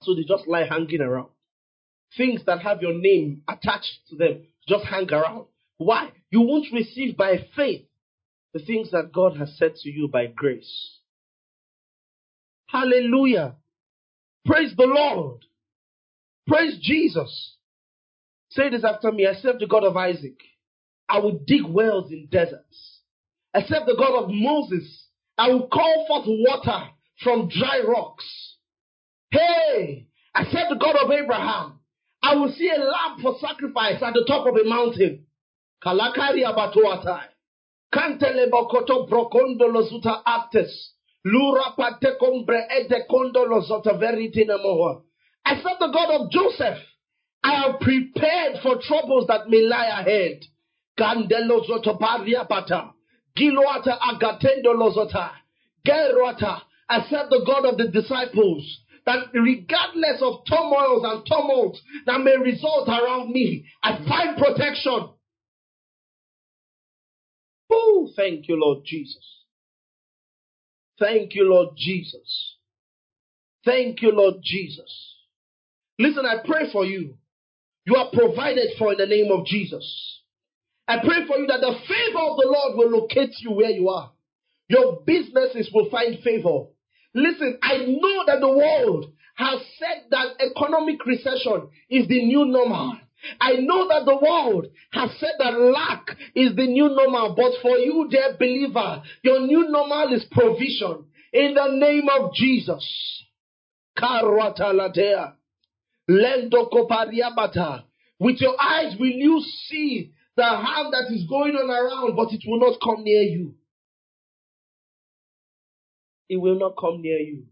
So 0.02 0.14
they 0.14 0.24
just 0.24 0.46
lie 0.46 0.66
hanging 0.68 1.00
around. 1.00 1.30
Things 2.16 2.42
that 2.44 2.60
have 2.60 2.82
your 2.82 2.94
name 2.94 3.42
attached 3.48 4.00
to 4.10 4.16
them 4.16 4.42
just 4.68 4.84
hang 4.84 5.10
around. 5.12 5.46
Why? 5.78 6.10
You 6.30 6.42
won't 6.42 6.66
receive 6.72 7.16
by 7.16 7.46
faith 7.56 7.86
the 8.52 8.60
things 8.60 8.90
that 8.90 9.12
God 9.12 9.36
has 9.36 9.56
said 9.56 9.74
to 9.76 9.90
you 9.90 10.08
by 10.08 10.26
grace. 10.26 10.98
Hallelujah. 12.66 13.56
Praise 14.44 14.74
the 14.76 14.86
Lord. 14.86 15.44
Praise 16.46 16.78
Jesus. 16.80 17.56
Say 18.50 18.70
this 18.70 18.84
after 18.84 19.12
me. 19.12 19.26
I 19.26 19.34
serve 19.34 19.58
the 19.58 19.66
God 19.66 19.84
of 19.84 19.96
Isaac. 19.96 20.40
I 21.08 21.18
will 21.18 21.40
dig 21.46 21.64
wells 21.64 22.10
in 22.12 22.28
deserts. 22.30 23.00
I 23.54 23.62
serve 23.62 23.86
the 23.86 23.96
God 23.96 24.24
of 24.24 24.30
Moses. 24.30 25.06
I 25.36 25.48
will 25.48 25.68
call 25.68 26.06
forth 26.06 26.26
water 26.26 26.88
from 27.22 27.48
dry 27.48 27.80
rocks. 27.86 28.56
Hey, 29.30 30.06
I 30.34 30.44
serve 30.44 30.68
the 30.70 30.76
God 30.76 30.96
of 30.96 31.10
Abraham. 31.10 31.79
I 32.30 32.34
will 32.36 32.52
see 32.52 32.70
a 32.70 32.78
lamb 32.78 33.20
for 33.20 33.34
sacrifice 33.40 34.00
at 34.00 34.14
the 34.14 34.24
top 34.24 34.46
of 34.46 34.54
a 34.54 34.62
mountain. 34.62 35.26
Kalakari 35.84 36.44
abatuatai. 36.44 37.24
Kantele 37.92 38.48
bokoto 38.48 39.08
brokondo 39.10 39.66
lozuta 39.66 40.22
actes. 40.24 40.92
Lura 41.24 41.74
pate 41.76 42.16
combre 42.20 42.68
ede 42.70 43.08
kondo 43.10 43.44
lozota 43.46 43.98
veritina 43.98 44.64
moha. 44.64 45.02
I 45.44 45.56
said 45.56 45.74
the 45.80 45.88
God 45.88 46.20
of 46.20 46.30
Joseph. 46.30 46.78
I 47.42 47.64
am 47.64 47.78
prepared 47.78 48.62
for 48.62 48.76
troubles 48.80 49.26
that 49.26 49.48
may 49.48 49.62
lie 49.62 49.86
ahead. 49.86 50.44
Gandelo 50.96 51.66
zotoparia 51.66 52.48
bata. 52.48 52.90
Giloata 53.36 53.98
agatendo 53.98 54.72
lozota. 54.72 55.32
Gerwata. 55.84 56.60
I 56.88 57.00
said 57.10 57.26
the 57.28 57.42
God 57.44 57.64
of 57.64 57.76
the 57.76 57.88
disciples. 57.88 58.82
That 59.06 59.28
regardless 59.32 60.20
of 60.22 60.44
turmoils 60.48 61.02
and 61.04 61.26
tumults 61.26 61.80
that 62.06 62.20
may 62.20 62.36
result 62.36 62.88
around 62.88 63.32
me, 63.32 63.66
I 63.82 63.98
find 64.06 64.36
protection. 64.36 65.10
Oh, 67.70 68.10
thank 68.16 68.48
you, 68.48 68.60
Lord 68.60 68.84
Jesus. 68.84 69.24
Thank 70.98 71.34
you, 71.34 71.44
Lord 71.44 71.70
Jesus. 71.76 72.56
Thank 73.64 74.02
you, 74.02 74.12
Lord 74.12 74.36
Jesus. 74.42 75.14
Listen, 75.98 76.24
I 76.26 76.46
pray 76.46 76.70
for 76.72 76.84
you. 76.84 77.14
You 77.86 77.96
are 77.96 78.10
provided 78.12 78.70
for 78.78 78.92
in 78.92 78.98
the 78.98 79.06
name 79.06 79.30
of 79.32 79.46
Jesus. 79.46 80.20
I 80.86 80.98
pray 80.98 81.26
for 81.26 81.38
you 81.38 81.46
that 81.46 81.60
the 81.60 81.74
favor 81.86 82.18
of 82.18 82.36
the 82.36 82.48
Lord 82.48 82.76
will 82.76 83.00
locate 83.00 83.34
you 83.40 83.52
where 83.52 83.70
you 83.70 83.88
are. 83.88 84.12
Your 84.68 85.00
businesses 85.06 85.70
will 85.72 85.88
find 85.90 86.18
favor. 86.22 86.66
Listen, 87.14 87.58
I 87.62 87.78
know 87.78 88.24
that 88.26 88.40
the 88.40 88.48
world 88.48 89.12
has 89.36 89.60
said 89.78 90.04
that 90.10 90.36
economic 90.40 91.04
recession 91.06 91.68
is 91.88 92.06
the 92.08 92.24
new 92.24 92.44
normal. 92.44 92.96
I 93.40 93.54
know 93.54 93.88
that 93.88 94.04
the 94.06 94.16
world 94.16 94.66
has 94.92 95.10
said 95.18 95.32
that 95.38 95.58
lack 95.58 96.16
is 96.34 96.54
the 96.56 96.66
new 96.66 96.88
normal, 96.88 97.34
but 97.34 97.52
for 97.60 97.76
you, 97.78 98.08
dear 98.10 98.36
believer, 98.38 99.02
your 99.22 99.40
new 99.40 99.68
normal 99.68 100.12
is 100.14 100.24
provision. 100.30 101.06
In 101.32 101.54
the 101.54 101.68
name 101.68 102.08
of 102.08 102.34
Jesus. 102.34 103.24
With 108.18 108.40
your 108.40 108.60
eyes 108.60 108.96
will 108.98 109.06
you 109.06 109.40
see 109.68 110.12
the 110.36 110.44
harm 110.44 110.90
that 110.90 111.12
is 111.12 111.24
going 111.28 111.54
on 111.54 111.70
around, 111.70 112.16
but 112.16 112.32
it 112.32 112.42
will 112.46 112.58
not 112.58 112.80
come 112.82 113.04
near 113.04 113.22
you. 113.22 113.54
It 116.30 116.36
will 116.36 116.58
not 116.58 116.76
come 116.80 117.02
near 117.02 117.18
you. 117.18 117.42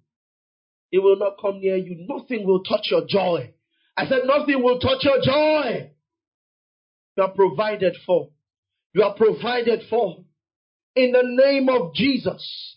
It 0.92 1.00
will 1.00 1.18
not 1.18 1.36
come 1.40 1.60
near 1.60 1.76
you. 1.76 2.06
Nothing 2.08 2.46
will 2.46 2.62
touch 2.62 2.86
your 2.92 3.02
joy. 3.06 3.52
I 3.96 4.06
said, 4.06 4.20
nothing 4.24 4.62
will 4.62 4.78
touch 4.78 5.02
your 5.02 5.20
joy. 5.20 5.90
You 7.16 7.22
are 7.24 7.32
provided 7.32 7.96
for. 8.06 8.30
You 8.94 9.02
are 9.02 9.14
provided 9.14 9.82
for. 9.90 10.24
In 10.94 11.10
the 11.10 11.24
name 11.24 11.68
of 11.68 11.92
Jesus. 11.92 12.76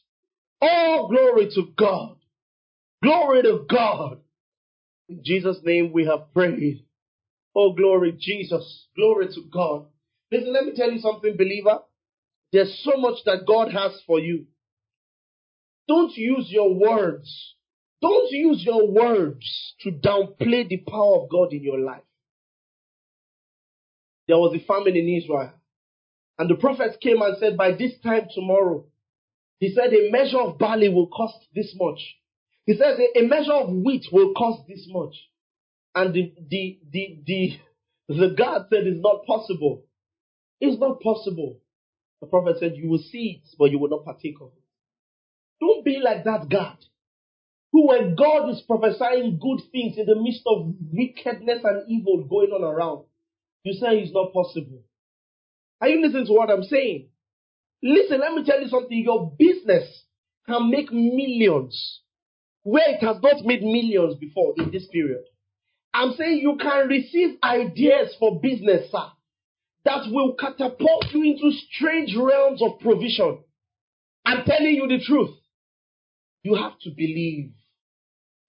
All 0.60 1.08
glory 1.08 1.50
to 1.54 1.68
God. 1.78 2.18
Glory 3.04 3.44
to 3.44 3.66
God. 3.70 4.22
In 5.08 5.22
Jesus' 5.24 5.60
name 5.64 5.92
we 5.94 6.06
have 6.08 6.34
prayed. 6.34 6.84
Oh, 7.56 7.74
glory, 7.74 8.18
Jesus. 8.20 8.88
Glory 8.96 9.28
to 9.28 9.42
God. 9.54 9.86
Listen, 10.32 10.52
let 10.52 10.66
me 10.66 10.72
tell 10.76 10.92
you 10.92 11.00
something, 11.00 11.38
believer. 11.38 11.80
There's 12.52 12.82
so 12.84 12.98
much 12.98 13.20
that 13.26 13.46
God 13.48 13.72
has 13.72 14.02
for 14.08 14.20
you. 14.20 14.46
Don't 15.92 16.16
use 16.16 16.48
your 16.50 16.74
words. 16.74 17.56
Don't 18.02 18.32
use 18.32 18.64
your 18.66 18.88
words 18.88 19.76
to 19.82 19.92
downplay 19.92 20.66
the 20.66 20.78
power 20.78 21.22
of 21.22 21.30
God 21.30 21.52
in 21.52 21.64
your 21.64 21.82
life. 21.82 22.08
There 24.26 24.38
was 24.38 24.56
a 24.56 24.66
famine 24.66 24.96
in 24.96 25.10
Israel. 25.10 25.52
And 26.40 26.50
the 26.50 26.56
prophets 26.56 26.96
came 27.04 27.22
and 27.22 27.36
said, 27.40 27.58
by 27.58 27.74
this 27.74 27.92
time 28.02 28.28
tomorrow, 28.34 28.86
he 29.60 29.74
said 29.74 29.94
a 29.94 30.10
measure 30.10 30.40
of 30.40 30.58
barley 30.58 30.88
will 30.88 31.08
cost 31.08 31.36
this 31.54 31.76
much. 31.78 32.00
He 32.66 32.78
says 32.78 32.98
a 33.14 33.28
measure 33.28 33.52
of 33.52 33.74
wheat 33.74 34.06
will 34.14 34.34
cost 34.34 34.62
this 34.70 34.88
much. 34.88 35.16
And 35.94 36.14
the, 36.14 36.34
the, 36.50 36.80
the, 36.90 37.20
the, 37.28 37.58
the 38.08 38.36
God 38.38 38.68
said 38.70 38.88
it's 38.88 39.04
not 39.04 39.26
possible. 39.26 39.84
It's 40.62 40.80
not 40.80 41.02
possible. 41.02 41.60
The 42.22 42.28
prophet 42.28 42.60
said, 42.62 42.78
you 42.78 42.88
will 42.88 43.04
see 43.12 43.42
it, 43.44 43.50
but 43.60 43.72
you 43.72 43.78
will 43.78 43.90
not 43.90 44.06
partake 44.06 44.38
of 44.40 44.52
it. 44.56 44.61
Don't 45.62 45.86
be 45.86 46.00
like 46.04 46.26
that 46.26 46.50
God. 46.50 46.78
Who 47.72 47.88
when 47.88 48.16
God 48.16 48.50
is 48.50 48.62
prophesying 48.68 49.40
good 49.42 49.62
things 49.72 49.98
in 49.98 50.06
the 50.06 50.16
midst 50.16 50.42
of 50.46 50.74
wickedness 50.92 51.62
and 51.64 51.90
evil 51.90 52.26
going 52.30 52.50
on 52.50 52.64
around, 52.64 53.06
you 53.64 53.74
say 53.74 54.00
it's 54.00 54.14
not 54.14 54.34
possible. 54.34 54.84
Are 55.80 55.88
you 55.88 56.02
listening 56.02 56.26
to 56.26 56.34
what 56.34 56.50
I'm 56.50 56.64
saying? 56.64 57.10
Listen, 57.82 58.20
let 58.20 58.34
me 58.34 58.44
tell 58.44 58.62
you 58.62 58.68
something. 58.68 58.98
Your 58.98 59.34
business 59.38 60.04
can 60.48 60.70
make 60.70 60.92
millions 60.92 62.02
where 62.64 62.90
it 62.90 63.04
has 63.04 63.18
not 63.22 63.46
made 63.46 63.62
millions 63.62 64.16
before 64.16 64.54
in 64.58 64.72
this 64.72 64.88
period. 64.88 65.24
I'm 65.94 66.14
saying 66.14 66.40
you 66.40 66.58
can 66.62 66.88
receive 66.88 67.38
ideas 67.44 68.16
for 68.20 68.40
business, 68.42 68.92
sir, 68.92 69.08
that 69.86 70.12
will 70.12 70.36
catapult 70.36 71.06
you 71.14 71.24
into 71.24 71.52
strange 71.72 72.16
realms 72.16 72.62
of 72.62 72.80
provision. 72.80 73.40
I'm 74.26 74.46
telling 74.46 74.76
you 74.76 74.88
the 74.88 75.04
truth. 75.04 75.36
You 76.44 76.56
have 76.56 76.80
to 76.82 76.90
believe. 76.90 77.52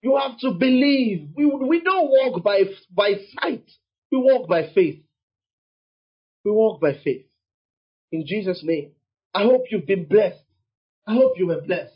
You 0.02 0.16
have 0.16 0.38
to 0.40 0.52
believe. 0.52 1.30
We, 1.36 1.46
we 1.46 1.80
don't 1.80 2.08
walk 2.08 2.42
by, 2.42 2.64
by 2.90 3.14
sight. 3.40 3.64
We 4.10 4.18
walk 4.18 4.48
by 4.48 4.70
faith. 4.74 5.02
We 6.44 6.50
walk 6.50 6.80
by 6.80 6.94
faith. 7.04 7.26
In 8.10 8.24
Jesus' 8.26 8.60
name. 8.64 8.92
I 9.34 9.44
hope 9.44 9.64
you've 9.70 9.86
been 9.86 10.06
blessed. 10.06 10.42
I 11.06 11.14
hope 11.14 11.34
you 11.36 11.46
were 11.46 11.60
blessed. 11.60 11.94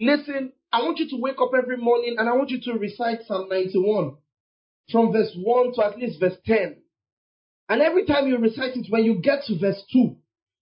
Listen, 0.00 0.52
I 0.72 0.82
want 0.82 0.98
you 0.98 1.08
to 1.10 1.16
wake 1.16 1.40
up 1.40 1.50
every 1.56 1.76
morning 1.76 2.16
and 2.18 2.28
I 2.28 2.32
want 2.32 2.50
you 2.50 2.60
to 2.62 2.78
recite 2.78 3.20
Psalm 3.26 3.48
91 3.48 4.16
from 4.90 5.12
verse 5.12 5.32
1 5.36 5.74
to 5.74 5.84
at 5.84 5.98
least 5.98 6.20
verse 6.20 6.36
10. 6.44 6.76
And 7.68 7.82
every 7.82 8.04
time 8.04 8.28
you 8.28 8.38
recite 8.38 8.76
it, 8.76 8.86
when 8.90 9.04
you 9.04 9.20
get 9.20 9.44
to 9.44 9.58
verse 9.58 9.82
2, 9.92 10.16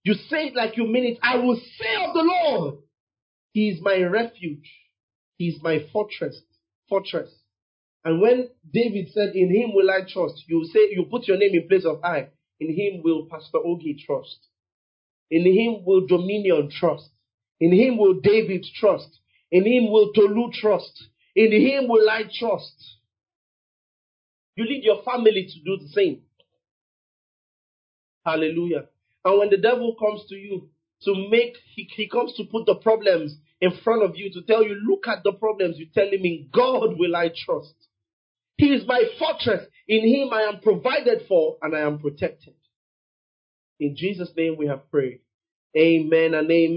you 0.05 0.15
say 0.29 0.49
it 0.49 0.57
like 0.57 0.77
you 0.77 0.87
mean 0.87 1.05
it. 1.05 1.19
I 1.23 1.37
will 1.37 1.57
say 1.57 1.95
of 2.05 2.15
the 2.15 2.23
Lord, 2.23 2.79
He 3.55 3.69
is 3.69 3.81
my 3.81 4.03
refuge. 4.03 4.69
He 5.39 5.49
is 5.49 5.63
my 5.63 5.87
fortress. 5.93 6.37
Fortress. 6.89 7.31
And 8.05 8.21
when 8.21 8.51
David 8.73 9.09
said, 9.13 9.35
In 9.35 9.49
him 9.49 9.73
will 9.75 9.91
I 9.91 10.01
trust, 10.07 10.43
you 10.49 10.65
say, 10.67 10.91
you 10.91 11.07
put 11.09 11.29
your 11.29 11.39
name 11.39 11.55
in 11.55 11.69
place 11.69 11.85
of 11.87 12.03
I. 12.05 12.29
In 12.61 12.69
him 12.77 13.03
will 13.03 13.27
Pastor 13.31 13.59
Ogi 13.59 13.97
trust. 14.05 14.39
In 15.31 15.47
him 15.47 15.85
will 15.87 16.07
Dominion 16.07 16.69
trust. 16.69 17.11
In 17.61 17.73
him 17.73 17.97
will 17.97 18.21
David 18.21 18.67
trust. 18.75 19.21
In 19.53 19.65
him 19.65 19.91
will 19.91 20.13
Tolu 20.13 20.51
trust. 20.53 21.05
In 21.37 21.53
him 21.53 21.89
will 21.89 22.11
I 22.11 22.25
trust. 22.39 22.97
You 24.57 24.65
need 24.65 24.83
your 24.83 25.03
family 25.05 25.49
to 25.49 25.61
do 25.65 25.79
the 25.81 25.89
same. 25.91 26.23
Hallelujah. 28.27 28.87
And 29.25 29.39
when 29.39 29.51
the 29.51 29.59
devil 29.59 29.95
comes 29.95 30.23
to 30.29 30.35
you 30.35 30.71
to 31.05 31.29
make, 31.31 31.55
he, 31.75 31.89
he 31.97 32.09
comes 32.09 32.35
to 32.37 32.45
put 32.45 32.67
the 32.67 32.75
problems 32.77 33.37
in 33.65 33.73
front 33.83 34.03
of 34.03 34.17
you 34.17 34.31
to 34.31 34.43
tell 34.43 34.63
you, 34.63 34.75
look 34.87 35.09
at 35.09 35.25
the 35.25 35.33
problems. 35.33 35.79
You 35.79 35.87
tell 35.95 36.07
him, 36.07 36.25
in 36.25 36.49
God 36.53 36.99
will 36.99 37.17
I 37.17 37.31
trust. 37.35 37.75
He 38.59 38.67
is 38.67 38.87
my 38.87 39.03
fortress. 39.19 39.67
In 39.89 40.07
him 40.07 40.33
I 40.33 40.43
am 40.43 40.61
provided 40.61 41.23
for 41.27 41.57
and 41.63 41.75
I 41.75 41.81
am 41.81 41.99
protected. 41.99 42.55
In 43.81 43.97
Jesus' 43.97 44.31
name 44.37 44.57
we 44.59 44.67
have 44.67 44.91
prayed. 44.91 45.21
Amen 45.77 46.35
and 46.35 46.51
amen. 46.51 46.77